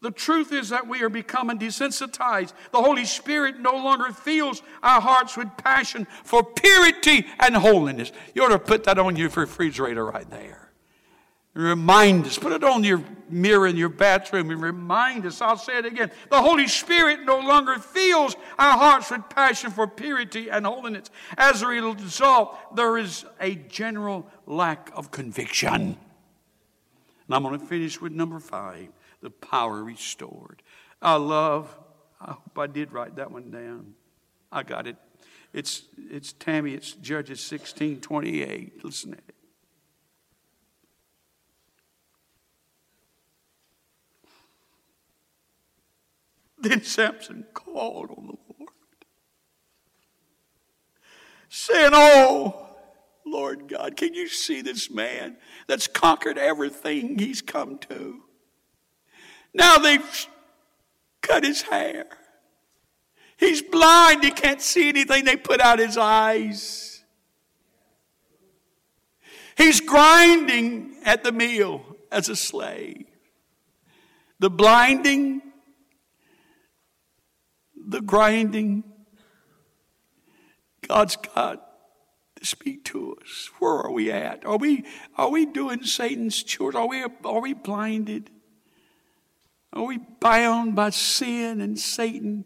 The 0.01 0.11
truth 0.11 0.51
is 0.51 0.69
that 0.69 0.87
we 0.87 1.01
are 1.01 1.09
becoming 1.09 1.57
desensitized. 1.57 2.53
The 2.71 2.81
Holy 2.81 3.05
Spirit 3.05 3.59
no 3.59 3.71
longer 3.71 4.11
fills 4.11 4.61
our 4.83 5.01
hearts 5.01 5.35
with 5.35 5.49
passion 5.57 6.05
for 6.23 6.43
purity 6.43 7.25
and 7.39 7.55
holiness. 7.55 8.11
You 8.33 8.43
ought 8.43 8.49
to 8.49 8.59
put 8.59 8.83
that 8.83 8.99
on 8.99 9.15
your 9.15 9.29
refrigerator 9.29 10.05
right 10.05 10.29
there. 10.29 10.64
Remind 11.55 12.25
us. 12.25 12.37
Put 12.37 12.51
it 12.51 12.65
on 12.65 12.83
your 12.83 13.01
mirror 13.29 13.65
in 13.65 13.77
your 13.77 13.89
bathroom 13.89 14.51
and 14.51 14.61
remind 14.61 15.25
us. 15.25 15.39
I'll 15.39 15.57
say 15.57 15.77
it 15.77 15.85
again. 15.85 16.11
The 16.29 16.41
Holy 16.41 16.67
Spirit 16.67 17.23
no 17.23 17.39
longer 17.39 17.79
fills 17.79 18.35
our 18.59 18.77
hearts 18.77 19.09
with 19.09 19.29
passion 19.29 19.71
for 19.71 19.87
purity 19.87 20.49
and 20.49 20.65
holiness. 20.65 21.09
As 21.37 21.61
a 21.61 21.67
result, 21.67 22.75
there 22.75 22.97
is 22.97 23.25
a 23.39 23.55
general 23.55 24.29
lack 24.45 24.91
of 24.95 25.11
conviction. 25.11 25.71
And 25.71 25.97
I'm 27.29 27.41
going 27.41 27.57
to 27.57 27.65
finish 27.65 28.01
with 28.01 28.11
number 28.11 28.39
five 28.39 28.89
the 29.21 29.29
power 29.29 29.81
restored. 29.81 30.61
I 31.01 31.15
love, 31.15 31.75
I 32.19 32.31
hope 32.31 32.59
I 32.59 32.67
did 32.67 32.91
write 32.91 33.15
that 33.15 33.31
one 33.31 33.49
down. 33.49 33.95
I 34.51 34.63
got 34.63 34.87
it. 34.87 34.97
It's, 35.53 35.83
it's 36.11 36.33
Tammy, 36.33 36.73
it's 36.73 36.91
Judges 36.91 37.39
16 37.39 38.01
28. 38.01 38.83
Listen 38.83 39.11
to 39.11 39.17
it. 39.17 39.34
Then 46.65 46.81
Samson 46.81 47.45
called 47.53 48.09
on 48.09 48.25
the 48.25 48.37
Lord, 48.57 48.69
saying, 51.47 51.91
Oh, 51.93 52.69
Lord 53.23 53.67
God, 53.67 53.95
can 53.95 54.15
you 54.15 54.27
see 54.27 54.63
this 54.63 54.89
man 54.89 55.37
that's 55.67 55.85
conquered 55.85 56.39
everything 56.39 57.19
he's 57.19 57.43
come 57.43 57.77
to? 57.89 58.21
Now 59.53 59.77
they've 59.77 60.27
cut 61.21 61.43
his 61.43 61.61
hair. 61.61 62.07
He's 63.37 63.61
blind. 63.61 64.23
He 64.23 64.31
can't 64.31 64.61
see 64.61 64.89
anything. 64.89 65.23
They 65.23 65.35
put 65.35 65.61
out 65.61 65.77
his 65.77 65.97
eyes. 65.97 67.03
He's 69.55 69.81
grinding 69.81 70.95
at 71.05 71.23
the 71.23 71.31
mill 71.31 71.83
as 72.11 72.27
a 72.27 72.35
slave. 72.35 73.05
The 74.39 74.49
blinding 74.49 75.43
the 77.87 78.01
grinding. 78.01 78.83
God's 80.87 81.15
got 81.15 81.61
to 82.35 82.45
speak 82.45 82.83
to 82.85 83.17
us. 83.21 83.49
Where 83.59 83.73
are 83.73 83.91
we 83.91 84.11
at? 84.11 84.45
Are 84.45 84.57
we, 84.57 84.85
are 85.17 85.29
we 85.29 85.45
doing 85.45 85.83
Satan's 85.83 86.41
chores? 86.43 86.75
Are 86.75 86.87
we, 86.87 87.03
are 87.23 87.41
we 87.41 87.53
blinded? 87.53 88.29
Are 89.73 89.83
we 89.83 89.97
bound 89.97 90.75
by 90.75 90.91
sin 90.91 91.61
and 91.61 91.77
Satan? 91.77 92.45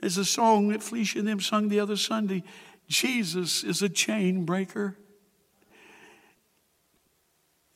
There's 0.00 0.18
a 0.18 0.24
song 0.24 0.68
that 0.68 0.82
Felicia 0.82 1.18
and 1.18 1.28
them 1.28 1.40
sung 1.40 1.68
the 1.68 1.80
other 1.80 1.96
Sunday. 1.96 2.42
Jesus 2.88 3.64
is 3.64 3.82
a 3.82 3.88
chain 3.88 4.44
breaker. 4.44 4.98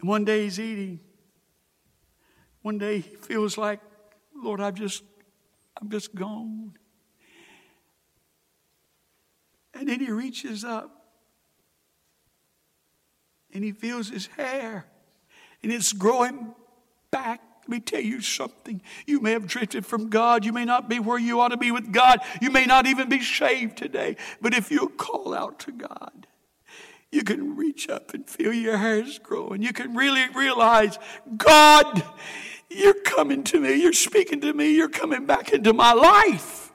And 0.00 0.08
one 0.08 0.24
day 0.24 0.44
he's 0.44 0.60
eating. 0.60 1.00
One 2.62 2.78
day 2.78 3.00
he 3.00 3.16
feels 3.16 3.56
like, 3.56 3.80
Lord, 4.34 4.60
I've 4.60 4.74
just 4.74 5.02
I'm 5.80 5.90
just 5.90 6.14
gone. 6.14 6.72
And 9.74 9.88
then 9.88 10.00
he 10.00 10.10
reaches 10.10 10.64
up 10.64 10.90
and 13.52 13.62
he 13.62 13.72
feels 13.72 14.08
his 14.10 14.26
hair 14.26 14.86
and 15.62 15.72
it's 15.72 15.92
growing 15.92 16.54
back. 17.10 17.40
Let 17.62 17.68
me 17.68 17.80
tell 17.80 18.00
you 18.00 18.20
something. 18.20 18.80
You 19.06 19.20
may 19.20 19.32
have 19.32 19.46
drifted 19.46 19.84
from 19.84 20.08
God. 20.08 20.44
You 20.44 20.52
may 20.52 20.64
not 20.64 20.88
be 20.88 21.00
where 21.00 21.18
you 21.18 21.40
ought 21.40 21.48
to 21.48 21.58
be 21.58 21.70
with 21.70 21.92
God. 21.92 22.20
You 22.40 22.50
may 22.50 22.64
not 22.64 22.86
even 22.86 23.08
be 23.08 23.22
saved 23.22 23.76
today. 23.76 24.16
But 24.40 24.54
if 24.54 24.70
you 24.70 24.88
call 24.96 25.34
out 25.34 25.58
to 25.60 25.72
God, 25.72 26.26
you 27.12 27.22
can 27.22 27.56
reach 27.56 27.88
up 27.88 28.14
and 28.14 28.28
feel 28.28 28.52
your 28.52 28.78
hairs 28.78 29.18
growing. 29.18 29.62
You 29.62 29.72
can 29.72 29.94
really 29.94 30.28
realize, 30.34 30.98
God, 31.36 32.02
you're 32.70 33.00
coming 33.02 33.44
to 33.44 33.60
me. 33.60 33.74
You're 33.74 33.92
speaking 33.92 34.40
to 34.42 34.52
me. 34.52 34.74
You're 34.74 34.88
coming 34.88 35.26
back 35.26 35.52
into 35.52 35.72
my 35.72 35.92
life. 35.92 36.72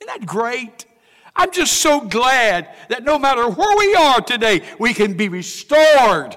Isn't 0.00 0.20
that 0.20 0.26
great? 0.26 0.86
I'm 1.34 1.50
just 1.50 1.74
so 1.74 2.00
glad 2.00 2.68
that 2.88 3.04
no 3.04 3.18
matter 3.18 3.48
where 3.48 3.76
we 3.76 3.94
are 3.94 4.20
today, 4.20 4.62
we 4.78 4.92
can 4.92 5.14
be 5.16 5.28
restored. 5.28 6.36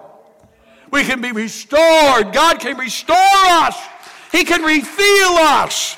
We 0.92 1.04
can 1.04 1.20
be 1.20 1.34
restored. 1.34 2.32
God 2.32 2.60
can 2.60 2.78
restore 2.78 3.16
us. 3.18 3.78
He 4.32 4.46
can 4.46 4.62
refill 4.62 5.36
us. 5.36 5.98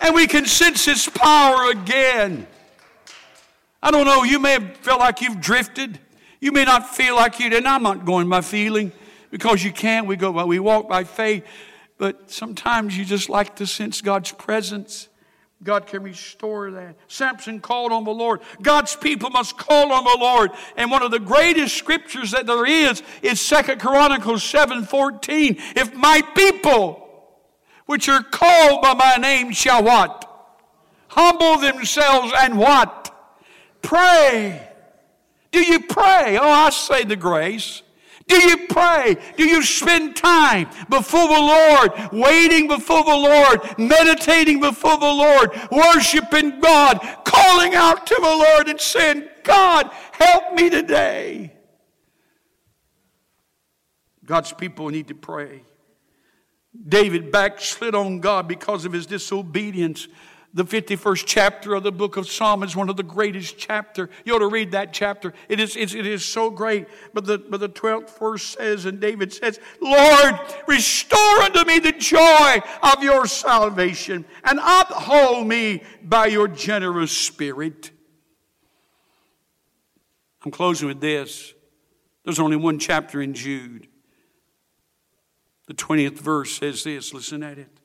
And 0.00 0.14
we 0.14 0.26
can 0.26 0.46
sense 0.46 0.86
His 0.86 1.08
power 1.08 1.70
again. 1.70 2.46
I 3.82 3.90
don't 3.90 4.06
know, 4.06 4.22
you 4.22 4.38
may 4.38 4.52
have 4.52 4.76
felt 4.78 5.00
like 5.00 5.20
you've 5.20 5.40
drifted. 5.40 5.98
You 6.40 6.52
may 6.52 6.64
not 6.64 6.94
feel 6.94 7.16
like 7.16 7.38
you 7.40 7.50
did. 7.50 7.58
And 7.58 7.68
I'm 7.68 7.82
not 7.82 8.04
going 8.04 8.28
by 8.28 8.40
feeling 8.40 8.92
because 9.30 9.62
you 9.62 9.72
can't. 9.72 10.06
We 10.06 10.16
go, 10.16 10.30
well, 10.30 10.48
we 10.48 10.58
walk 10.58 10.88
by 10.88 11.04
faith. 11.04 11.44
But 12.02 12.32
sometimes 12.32 12.98
you 12.98 13.04
just 13.04 13.28
like 13.28 13.54
to 13.54 13.64
sense 13.64 14.00
God's 14.00 14.32
presence. 14.32 15.08
God 15.62 15.86
can 15.86 16.02
restore 16.02 16.72
that. 16.72 16.96
Samson 17.06 17.60
called 17.60 17.92
on 17.92 18.02
the 18.02 18.10
Lord. 18.10 18.40
God's 18.60 18.96
people 18.96 19.30
must 19.30 19.56
call 19.56 19.92
on 19.92 20.02
the 20.02 20.18
Lord. 20.18 20.50
And 20.76 20.90
one 20.90 21.04
of 21.04 21.12
the 21.12 21.20
greatest 21.20 21.76
scriptures 21.76 22.32
that 22.32 22.44
there 22.44 22.66
is 22.66 23.04
is 23.22 23.40
Second 23.40 23.80
Chronicles 23.80 24.42
7:14. 24.42 25.60
If 25.76 25.94
my 25.94 26.22
people, 26.34 27.38
which 27.86 28.08
are 28.08 28.24
called 28.24 28.82
by 28.82 28.94
my 28.94 29.14
name, 29.18 29.52
shall 29.52 29.84
what? 29.84 30.28
Humble 31.06 31.58
themselves 31.58 32.32
and 32.36 32.58
what? 32.58 33.14
Pray. 33.80 34.68
Do 35.52 35.60
you 35.60 35.78
pray? 35.78 36.36
Oh, 36.36 36.50
I 36.50 36.70
say 36.70 37.04
the 37.04 37.14
grace. 37.14 37.82
Do 38.32 38.48
you 38.48 38.66
pray? 38.66 39.16
Do 39.36 39.44
you 39.44 39.62
spend 39.62 40.16
time 40.16 40.70
before 40.88 41.28
the 41.28 41.38
Lord, 41.38 41.92
waiting 42.12 42.66
before 42.66 43.04
the 43.04 43.10
Lord, 43.10 43.60
meditating 43.78 44.58
before 44.58 44.96
the 44.96 45.04
Lord, 45.04 45.50
worshiping 45.70 46.58
God, 46.58 46.98
calling 47.26 47.74
out 47.74 48.06
to 48.06 48.14
the 48.14 48.22
Lord 48.22 48.68
and 48.70 48.80
saying, 48.80 49.28
God, 49.42 49.90
help 50.12 50.54
me 50.54 50.70
today? 50.70 51.52
God's 54.24 54.54
people 54.54 54.88
need 54.88 55.08
to 55.08 55.14
pray. 55.14 55.64
David 56.88 57.30
backslid 57.30 57.94
on 57.94 58.20
God 58.20 58.48
because 58.48 58.86
of 58.86 58.94
his 58.94 59.04
disobedience. 59.04 60.08
The 60.54 60.64
51st 60.64 61.24
chapter 61.26 61.74
of 61.74 61.82
the 61.82 61.92
book 61.92 62.18
of 62.18 62.28
Psalm 62.28 62.62
is 62.62 62.76
one 62.76 62.90
of 62.90 62.96
the 62.98 63.02
greatest 63.02 63.56
chapter. 63.56 64.10
You 64.26 64.34
ought 64.34 64.40
to 64.40 64.48
read 64.48 64.72
that 64.72 64.92
chapter. 64.92 65.32
It 65.48 65.58
is, 65.60 65.76
it 65.76 65.94
is 65.94 66.26
so 66.26 66.50
great. 66.50 66.88
But 67.14 67.24
the, 67.24 67.38
but 67.38 67.60
the 67.60 67.70
12th 67.70 68.18
verse 68.18 68.42
says, 68.42 68.84
and 68.84 69.00
David 69.00 69.32
says, 69.32 69.58
Lord, 69.80 70.38
restore 70.68 71.38
unto 71.40 71.64
me 71.64 71.78
the 71.78 71.92
joy 71.92 72.60
of 72.82 73.02
your 73.02 73.26
salvation 73.26 74.26
and 74.44 74.60
uphold 74.62 75.46
me 75.46 75.84
by 76.02 76.26
your 76.26 76.48
generous 76.48 77.12
spirit. 77.12 77.90
I'm 80.44 80.50
closing 80.50 80.88
with 80.88 81.00
this. 81.00 81.54
There's 82.24 82.40
only 82.40 82.56
one 82.56 82.78
chapter 82.78 83.22
in 83.22 83.32
Jude. 83.32 83.88
The 85.66 85.74
20th 85.74 86.18
verse 86.18 86.58
says 86.58 86.84
this. 86.84 87.14
Listen 87.14 87.42
at 87.42 87.56
it. 87.56 87.81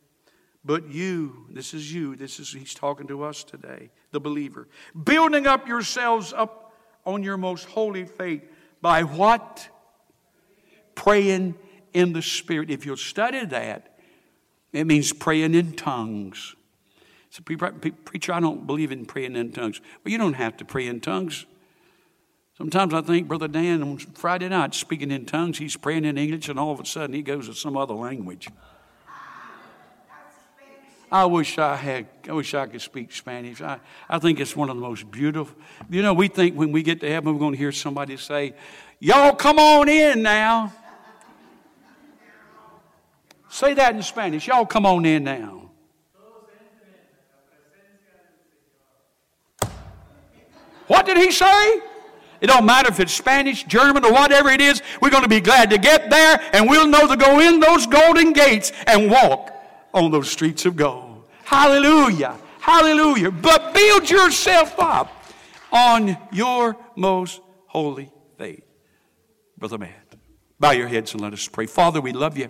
But 0.68 0.92
you, 0.92 1.46
this 1.50 1.74
is 1.74 1.94
you, 1.94 2.18
this 2.18 2.42
is, 2.42 2.52
he's 2.52 2.74
talking 2.74 3.08
to 3.08 3.24
us 3.24 3.46
today, 3.46 3.90
the 4.12 4.20
believer, 4.20 4.68
building 5.02 5.48
up 5.48 5.66
yourselves 5.66 6.34
up 6.34 6.74
on 7.06 7.24
your 7.24 7.38
most 7.38 7.64
holy 7.70 8.04
faith 8.04 8.44
by 8.82 9.04
what? 9.04 9.70
Praying 10.94 11.56
in 11.94 12.12
the 12.12 12.22
Spirit. 12.22 12.70
If 12.70 12.86
you'll 12.86 12.98
study 12.98 13.46
that, 13.46 13.98
it 14.74 14.86
means 14.86 15.14
praying 15.14 15.56
in 15.56 15.72
tongues. 15.72 16.54
So, 17.30 17.44
preacher, 17.44 18.34
I 18.34 18.42
don't 18.42 18.68
believe 18.68 18.92
in 18.92 19.06
praying 19.06 19.38
in 19.38 19.54
tongues. 19.54 19.80
Well, 20.04 20.12
you 20.12 20.18
don't 20.18 20.34
have 20.34 20.58
to 20.58 20.66
pray 20.66 20.88
in 20.88 21.00
tongues. 21.00 21.46
Sometimes 22.58 22.94
I 22.94 23.02
think 23.02 23.30
Brother 23.30 23.48
Dan 23.48 23.82
on 23.84 23.98
Friday 24.00 24.50
night 24.50 24.74
speaking 24.74 25.12
in 25.12 25.26
tongues, 25.26 25.60
he's 25.60 25.78
praying 25.78 26.04
in 26.04 26.18
English, 26.18 26.50
and 26.50 26.60
all 26.60 26.74
of 26.74 26.82
a 26.82 26.86
sudden 26.86 27.16
he 27.16 27.22
goes 27.22 27.48
to 27.48 27.54
some 27.54 27.78
other 27.78 27.94
language. 27.94 28.50
I 31.12 31.26
wish 31.26 31.58
I 31.58 31.76
had, 31.76 32.08
I 32.28 32.34
wish 32.34 32.54
I 32.54 32.66
could 32.68 32.82
speak 32.82 33.14
Spanish. 33.14 33.62
I, 33.62 33.80
I 34.10 34.20
think 34.20 34.42
it's 34.42 34.56
one 34.56 34.70
of 34.70 34.76
the 34.76 34.82
most 34.82 35.10
beautiful. 35.10 35.56
You 35.90 36.02
know, 36.02 36.14
we 36.14 36.28
think 36.28 36.56
when 36.56 36.74
we 36.74 36.84
get 36.84 37.00
to 37.00 37.10
heaven, 37.10 37.34
we're 37.34 37.40
going 37.40 37.54
to 37.54 37.58
hear 37.58 37.72
somebody 37.72 38.18
say, 38.18 38.54
Y'all 39.00 39.36
come 39.36 39.60
on 39.60 39.88
in 39.88 40.22
now. 40.22 40.74
Say 43.50 43.74
that 43.76 43.96
in 43.96 44.02
Spanish. 44.02 44.48
Y'all 44.48 44.66
come 44.66 44.86
on 44.86 45.06
in 45.06 45.24
now. 45.24 45.70
What 50.88 51.06
did 51.06 51.18
he 51.18 51.32
say? 51.32 51.82
It 52.40 52.48
don't 52.48 52.66
matter 52.66 52.90
if 52.90 53.00
it's 53.00 53.14
Spanish, 53.14 53.64
German, 53.64 54.04
or 54.06 54.12
whatever 54.12 54.50
it 54.50 54.62
is. 54.62 54.82
We're 55.02 55.10
going 55.10 55.24
to 55.24 55.30
be 55.30 55.42
glad 55.42 55.70
to 55.72 55.78
get 55.78 56.10
there, 56.10 56.42
and 56.54 56.70
we'll 56.70 56.88
know 56.88 57.08
to 57.08 57.18
go 57.18 57.40
in 57.40 57.60
those 57.60 57.88
golden 57.88 58.34
gates 58.34 58.72
and 58.86 59.10
walk 59.10 59.57
on 60.06 60.12
those 60.12 60.30
streets 60.30 60.66
of 60.66 60.76
gold. 60.76 61.28
Hallelujah. 61.44 62.38
Hallelujah. 62.60 63.32
But 63.32 63.74
build 63.74 64.10
yourself 64.10 64.76
up 64.80 65.12
on 65.72 66.18
your 66.32 66.78
most 66.96 67.42
holy 67.68 68.12
faith. 68.38 68.64
Brother 69.58 69.78
Matt. 69.78 70.16
Bow 70.60 70.72
your 70.72 70.88
heads 70.88 71.14
and 71.14 71.22
let 71.22 71.34
us 71.34 71.48
pray. 71.48 71.66
Father, 71.66 72.02
we 72.02 72.14
love 72.14 72.38
you. 72.38 72.50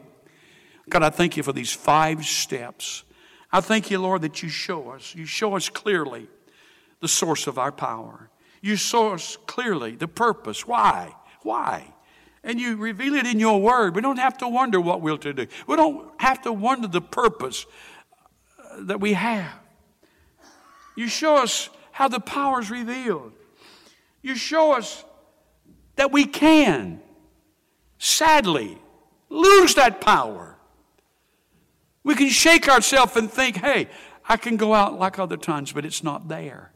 God, 0.89 1.03
I 1.03 1.09
thank 1.09 1.35
you 1.35 1.43
for 1.43 1.53
these 1.53 1.71
five 1.71 2.25
steps. 2.25 3.03
I 3.51 3.61
thank 3.61 3.91
you, 3.91 3.99
Lord, 3.99 4.21
that 4.21 4.41
you 4.41 4.49
show 4.49 4.91
us. 4.91 5.13
You 5.15 5.25
show 5.25 5.55
us 5.55 5.69
clearly 5.69 6.27
the 7.01 7.07
source 7.07 7.47
of 7.47 7.57
our 7.57 7.71
power. 7.71 8.29
You 8.61 8.75
show 8.75 9.13
us 9.13 9.37
clearly 9.45 9.95
the 9.95 10.07
purpose. 10.07 10.65
Why? 10.65 11.13
Why? 11.43 11.93
And 12.47 12.61
you 12.61 12.77
reveal 12.77 13.13
it 13.15 13.25
in 13.25 13.41
your 13.41 13.61
word. 13.61 13.93
We 13.93 14.01
don't 14.01 14.19
have 14.19 14.37
to 14.37 14.47
wonder 14.47 14.79
what 14.79 15.01
we're 15.01 15.17
to 15.17 15.33
do. 15.33 15.47
We 15.67 15.75
don't 15.75 16.09
have 16.21 16.41
to 16.43 16.53
wonder 16.53 16.87
the 16.87 17.01
purpose 17.01 17.65
uh, 18.57 18.83
that 18.85 19.01
we 19.01 19.13
have. 19.13 19.51
You 20.95 21.09
show 21.09 21.35
us 21.35 21.69
how 21.91 22.07
the 22.07 22.21
power 22.21 22.61
is 22.61 22.71
revealed. 22.71 23.33
You 24.21 24.35
show 24.35 24.71
us 24.71 25.03
that 25.97 26.13
we 26.13 26.23
can, 26.23 27.01
sadly, 27.99 28.77
lose 29.29 29.75
that 29.75 29.99
power. 29.99 30.55
We 32.05 32.15
can 32.15 32.29
shake 32.29 32.69
ourselves 32.69 33.17
and 33.17 33.29
think, 33.29 33.57
hey, 33.57 33.89
I 34.29 34.37
can 34.37 34.55
go 34.55 34.73
out 34.73 34.97
like 34.97 35.19
other 35.19 35.37
times, 35.37 35.73
but 35.73 35.83
it's 35.83 36.01
not 36.01 36.29
there. 36.29 36.71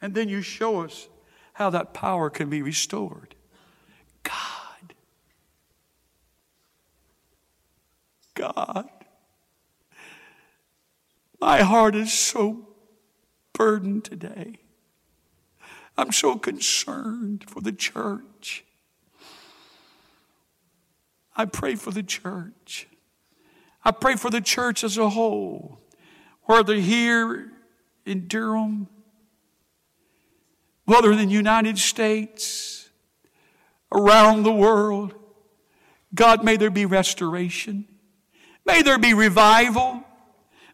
And 0.00 0.14
then 0.14 0.30
you 0.30 0.40
show 0.40 0.80
us 0.80 1.06
how 1.52 1.68
that 1.68 1.92
power 1.92 2.30
can 2.30 2.48
be 2.48 2.62
restored. 2.62 3.34
God. 4.22 4.55
God. 8.36 8.88
My 11.40 11.62
heart 11.62 11.96
is 11.96 12.12
so 12.12 12.68
burdened 13.52 14.04
today. 14.04 14.60
I'm 15.98 16.12
so 16.12 16.36
concerned 16.36 17.44
for 17.48 17.60
the 17.60 17.72
church. 17.72 18.64
I 21.36 21.46
pray 21.46 21.74
for 21.74 21.90
the 21.90 22.02
church. 22.02 22.86
I 23.84 23.90
pray 23.90 24.16
for 24.16 24.30
the 24.30 24.40
church 24.40 24.84
as 24.84 24.98
a 24.98 25.10
whole, 25.10 25.80
whether 26.42 26.74
here 26.74 27.52
in 28.04 28.26
Durham, 28.28 28.88
whether 30.84 31.12
in 31.12 31.18
the 31.18 31.24
United 31.24 31.78
States, 31.78 32.88
around 33.92 34.42
the 34.42 34.52
world. 34.52 35.14
God, 36.14 36.44
may 36.44 36.56
there 36.56 36.70
be 36.70 36.86
restoration. 36.86 37.86
May 38.66 38.82
there 38.82 38.98
be 38.98 39.14
revival. 39.14 40.02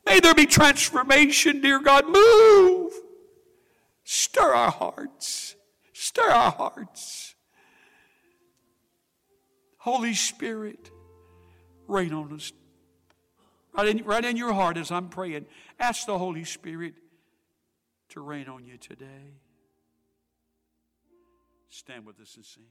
May 0.06 0.18
there 0.20 0.34
be 0.34 0.46
transformation, 0.46 1.60
dear 1.60 1.78
God. 1.78 2.08
Move. 2.08 2.92
Stir 4.02 4.54
our 4.54 4.70
hearts. 4.70 5.54
Stir 5.92 6.28
our 6.28 6.50
hearts. 6.50 7.34
Holy 9.78 10.14
Spirit, 10.14 10.90
rain 11.86 12.12
on 12.12 12.32
us. 12.32 12.52
Right 13.74 13.88
in, 13.88 14.04
right 14.04 14.24
in 14.24 14.36
your 14.36 14.52
heart 14.52 14.76
as 14.76 14.90
I'm 14.90 15.08
praying, 15.08 15.46
ask 15.78 16.06
the 16.06 16.18
Holy 16.18 16.44
Spirit 16.44 16.94
to 18.10 18.20
rain 18.20 18.48
on 18.48 18.64
you 18.64 18.76
today. 18.76 19.38
Stand 21.68 22.04
with 22.04 22.20
us 22.20 22.36
and 22.36 22.44
sing. 22.44 22.64